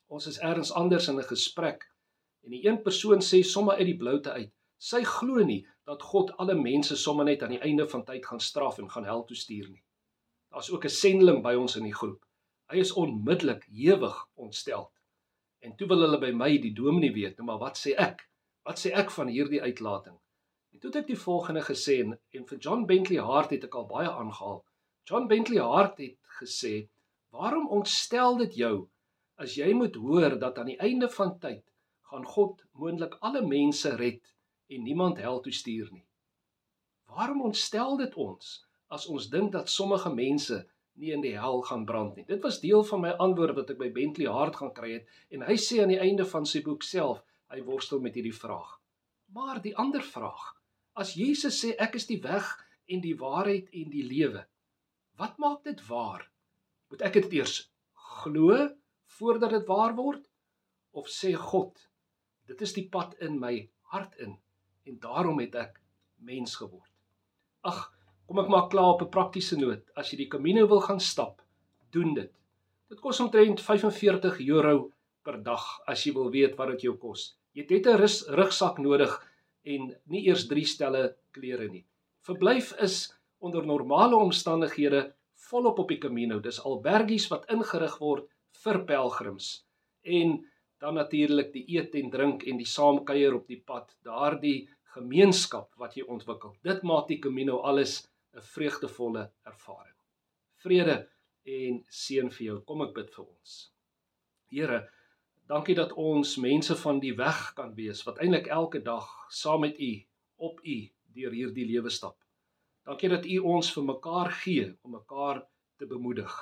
ons 0.08 0.26
is 0.26 0.38
ergens 0.38 0.72
anders 0.72 1.08
in 1.08 1.18
'n 1.20 1.30
gesprek 1.30 1.84
en 2.44 2.50
die 2.50 2.66
een 2.66 2.82
persoon 2.82 3.20
sê 3.20 3.42
sommer 3.44 3.76
uit 3.76 3.86
die 3.86 3.96
bloute 3.96 4.30
uit, 4.32 4.52
sy 4.78 5.02
glo 5.04 5.44
nie 5.44 5.66
dat 5.84 6.02
God 6.02 6.32
alle 6.38 6.54
mense 6.54 6.96
sommer 6.96 7.24
net 7.24 7.42
aan 7.42 7.54
die 7.56 7.60
einde 7.68 7.88
van 7.88 8.04
tyd 8.04 8.26
gaan 8.26 8.40
straf 8.40 8.78
en 8.78 8.90
gaan 8.90 9.04
hel 9.04 9.24
toe 9.24 9.36
stuur 9.36 9.68
nie. 9.68 9.82
Daar's 10.52 10.70
ook 10.70 10.84
'n 10.84 10.88
sendeling 10.88 11.42
by 11.42 11.54
ons 11.54 11.76
in 11.76 11.84
die 11.84 11.94
groep. 11.94 12.24
Hy 12.70 12.76
is 12.76 12.92
onmiddellik 12.92 13.64
hewig 13.64 14.28
ontstel. 14.34 14.90
En 15.58 15.76
toe 15.76 15.88
wil 15.88 16.00
hulle 16.00 16.18
by 16.18 16.30
my 16.30 16.58
die 16.58 16.72
dominee 16.72 17.12
weet, 17.12 17.36
nou 17.36 17.46
maar 17.46 17.58
wat 17.58 17.78
sê 17.78 17.94
ek? 17.96 18.28
Wat 18.62 18.78
sê 18.78 18.92
ek 18.92 19.10
van 19.10 19.28
hierdie 19.28 19.62
uitlating? 19.62 20.18
En 20.72 20.78
toe 20.78 20.90
het 20.90 21.00
ek 21.02 21.06
die 21.06 21.22
volgende 21.24 21.62
gesê 21.62 22.00
en, 22.04 22.20
en 22.30 22.46
vir 22.46 22.58
John 22.58 22.86
Bentley 22.86 23.20
Hart 23.20 23.50
het 23.50 23.64
ek 23.64 23.74
al 23.74 23.86
baie 23.86 24.10
aangehaal. 24.10 24.64
John 25.04 25.26
Bentley 25.26 25.62
Hart 25.62 25.98
het 25.98 26.18
gesê, 26.40 26.88
"Waarom 27.30 27.68
ontstel 27.68 28.36
dit 28.36 28.54
jou 28.54 28.88
as 29.38 29.54
jy 29.54 29.72
moet 29.72 29.94
hoor 29.94 30.38
dat 30.38 30.58
aan 30.58 30.66
die 30.72 30.80
einde 30.82 31.08
van 31.08 31.38
tyd 31.38 31.64
gaan 32.10 32.24
God 32.24 32.64
moontlik 32.72 33.16
alle 33.20 33.42
mense 33.46 33.90
red 33.96 34.34
en 34.68 34.82
niemand 34.82 35.18
hel 35.22 35.40
toe 35.40 35.52
stuur 35.52 35.88
nie. 35.92 36.06
Waarom 37.08 37.42
ontstel 37.42 37.96
dit 37.96 38.14
ons 38.14 38.67
as 38.94 39.06
ons 39.06 39.28
dink 39.32 39.52
dat 39.52 39.70
sommige 39.70 40.10
mense 40.14 40.62
nie 40.98 41.12
in 41.14 41.22
die 41.22 41.36
hel 41.38 41.62
gaan 41.68 41.84
brand 41.86 42.16
nie? 42.16 42.26
Dit 42.28 42.42
was 42.42 42.60
deel 42.60 42.84
van 42.90 43.04
my 43.04 43.14
antwoord 43.22 43.56
wat 43.60 43.72
ek 43.74 43.80
by 43.80 43.90
Bentley 43.94 44.28
Hart 44.32 44.58
gaan 44.60 44.74
kry 44.76 44.92
het 44.98 45.08
en 45.34 45.44
hy 45.46 45.56
sê 45.60 45.82
aan 45.82 45.92
die 45.94 46.00
einde 46.02 46.26
van 46.28 46.46
sy 46.48 46.62
boek 46.66 46.86
self, 46.86 47.22
hy 47.52 47.60
worstel 47.64 48.02
met 48.04 48.16
hierdie 48.18 48.34
vraag. 48.34 48.76
Maar 49.32 49.62
die 49.64 49.76
ander 49.76 50.04
vraag, 50.04 50.54
as 50.98 51.14
Jesus 51.16 51.60
sê 51.62 51.74
ek 51.78 51.96
is 52.00 52.08
die 52.08 52.20
weg 52.24 52.48
en 52.88 53.04
die 53.04 53.16
waarheid 53.16 53.68
en 53.76 53.92
die 53.92 54.04
lewe, 54.04 54.44
wat 55.20 55.38
maak 55.38 55.64
dit 55.68 55.80
waar? 55.88 56.24
Moet 56.88 57.04
ek 57.04 57.20
dit 57.20 57.40
eers 57.40 57.68
glo 58.22 58.56
voordat 59.18 59.50
dit 59.56 59.68
waar 59.68 59.94
word 59.96 60.24
of 60.98 61.08
sê 61.12 61.34
God 61.34 61.76
dit 62.48 62.62
is 62.64 62.74
die 62.76 62.86
pad 62.92 63.14
in 63.24 63.38
my 63.40 63.54
hart 63.92 64.16
in 64.24 64.36
en 64.88 64.98
daarom 65.02 65.40
het 65.42 65.56
ek 65.62 65.80
mens 66.30 66.56
geword 66.60 66.92
ag 67.70 67.80
kom 68.28 68.42
ek 68.42 68.50
maar 68.52 68.68
klaar 68.68 68.94
op 68.94 69.02
'n 69.02 69.14
praktiese 69.16 69.56
noot. 69.56 69.82
As 69.96 70.10
jy 70.12 70.16
die 70.18 70.28
Camino 70.28 70.66
wil 70.68 70.80
gaan 70.80 71.00
stap 71.00 71.40
doen 71.90 72.14
dit. 72.14 72.32
Dit 72.88 73.00
kos 73.00 73.20
omtrent 73.20 73.60
45 73.60 74.40
euro 74.48 74.92
per 75.24 75.42
dag 75.42 75.64
as 75.86 76.04
jy 76.04 76.12
wil 76.12 76.30
weet 76.30 76.56
wat 76.56 76.68
dit 76.68 76.82
jou 76.82 76.96
kos. 76.96 77.36
Jy 77.54 77.62
het 77.62 77.70
net 77.70 77.86
'n 77.86 78.36
rugsak 78.36 78.78
nodig 78.78 79.12
en 79.64 79.94
nie 80.06 80.26
eers 80.28 80.46
3 80.46 80.64
stelle 80.64 81.16
klere 81.32 81.68
nie. 81.68 81.84
Verblyf 82.20 82.72
is 82.82 83.14
onder 83.40 83.66
normale 83.66 84.16
omstandighede 84.16 85.14
volop 85.34 85.78
op 85.78 85.88
die 85.88 85.98
Camino. 85.98 86.40
Dis 86.40 86.60
albergies 86.60 87.28
wat 87.30 87.48
ingerig 87.50 87.98
word 87.98 88.28
vir 88.62 88.84
pelgrims. 88.84 89.64
En 90.02 90.44
dan 90.78 90.94
natuurlik 90.94 91.52
die 91.52 91.64
eet 91.78 91.94
en 91.94 92.10
drink 92.10 92.42
en 92.42 92.56
die 92.56 92.66
saamkuier 92.66 93.34
op 93.34 93.46
die 93.46 93.62
pad 93.66 93.96
daardie 94.02 94.68
gemeenskap 94.94 95.72
wat 95.76 95.94
jy 95.96 96.04
ontwikkel. 96.06 96.54
Dit 96.62 96.82
maak 96.82 97.08
die 97.08 97.18
Camino 97.18 97.58
alles 97.58 98.08
'n 98.36 98.42
vreugdevolle 98.54 99.24
ervaring. 99.42 99.96
Vrede 100.62 100.96
en 101.42 101.82
seën 101.88 102.30
vir 102.30 102.44
jou. 102.46 102.60
Kom 102.68 102.82
ek 102.84 102.94
bid 102.94 103.10
vir 103.14 103.24
ons. 103.24 103.56
Here 104.52 104.78
dankie 105.48 105.74
dat 105.74 105.92
ons 105.92 106.36
mense 106.44 106.76
van 106.76 107.00
die 107.00 107.14
weg 107.16 107.40
kan 107.56 107.74
wees 107.74 108.02
wat 108.06 108.18
eintlik 108.20 108.50
elke 108.60 108.82
dag 108.84 109.08
saam 109.42 109.64
met 109.64 109.80
u 109.80 109.92
op 110.36 110.60
u 110.64 110.78
deur 111.16 111.32
hierdie 111.32 111.66
lewe 111.72 111.90
stap. 111.90 112.18
Dankie 112.84 113.08
dat 113.08 113.26
u 113.26 113.38
ons 113.54 113.72
vir 113.74 113.84
mekaar 113.84 114.30
gee 114.42 114.68
om 114.82 114.96
mekaar 114.96 115.42
te 115.78 115.86
bemoedig. 115.86 116.32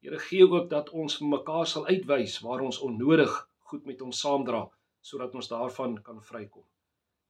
Here 0.00 0.18
gee 0.18 0.46
ook 0.46 0.70
dat 0.70 0.90
ons 0.90 1.18
vir 1.18 1.28
mekaar 1.28 1.66
sal 1.66 1.86
uitwys 1.86 2.38
waar 2.44 2.64
ons 2.64 2.78
onnodig 2.78 3.32
goed 3.70 3.86
met 3.86 4.02
ons 4.02 4.20
saamdra 4.20 4.66
sodat 5.00 5.34
ons 5.34 5.48
daarvan 5.48 5.96
kan 6.02 6.22
vrykom. 6.22 6.64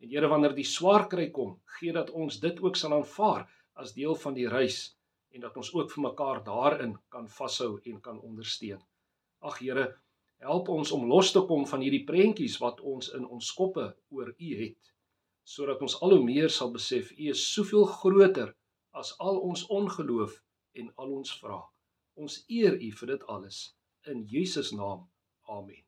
En 0.00 0.08
Here 0.08 0.28
wanneer 0.28 0.54
die 0.54 0.64
swaar 0.64 1.06
kry 1.08 1.30
kom, 1.30 1.56
gee 1.78 1.92
dat 1.92 2.10
ons 2.10 2.40
dit 2.40 2.60
ook 2.60 2.76
sal 2.76 2.94
aanvaar 2.98 3.46
as 3.76 3.94
deel 3.96 4.16
van 4.16 4.34
die 4.36 4.48
reis 4.48 4.96
en 5.36 5.44
dat 5.44 5.56
ons 5.60 5.72
ook 5.74 5.92
vir 5.92 6.02
mekaar 6.08 6.42
daarin 6.44 6.96
kan 7.12 7.28
vashou 7.28 7.76
en 7.84 8.00
kan 8.00 8.20
ondersteun. 8.20 8.80
Ag 9.44 9.58
Here, 9.60 9.86
help 10.40 10.68
ons 10.72 10.92
om 10.92 11.06
los 11.08 11.32
te 11.32 11.42
kom 11.48 11.66
van 11.68 11.84
hierdie 11.84 12.04
prentjies 12.08 12.58
wat 12.62 12.80
ons 12.80 13.12
in 13.18 13.26
ons 13.26 13.52
koppe 13.56 13.86
oor 14.08 14.32
U 14.32 14.50
het, 14.62 14.92
sodat 15.44 15.82
ons 15.84 15.98
al 16.00 16.16
hoe 16.16 16.24
meer 16.24 16.52
sal 16.52 16.72
besef 16.72 17.12
U 17.12 17.30
is 17.32 17.44
soveel 17.52 17.84
groter 18.00 18.54
as 18.96 19.12
al 19.20 19.40
ons 19.44 19.66
ongeloof 19.68 20.40
en 20.80 20.92
al 20.96 21.12
ons 21.20 21.36
vrae. 21.40 21.64
Ons 22.16 22.40
eer 22.48 22.80
U 22.80 22.90
vir 23.00 23.12
dit 23.12 23.28
alles 23.28 23.60
in 24.08 24.24
Jesus 24.24 24.72
naam. 24.72 25.04
Amen. 25.52 25.84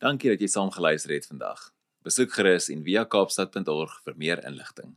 Dankie 0.00 0.32
dat 0.32 0.40
jy 0.40 0.48
saam 0.48 0.72
geluister 0.72 1.12
het 1.14 1.28
vandag. 1.28 1.70
Besoek 2.04 2.32
gerus 2.36 2.68
en 2.72 2.84
via 2.84 3.04
kaapstad.org 3.08 4.00
vir 4.04 4.20
meer 4.20 4.42
inligting. 4.48 4.96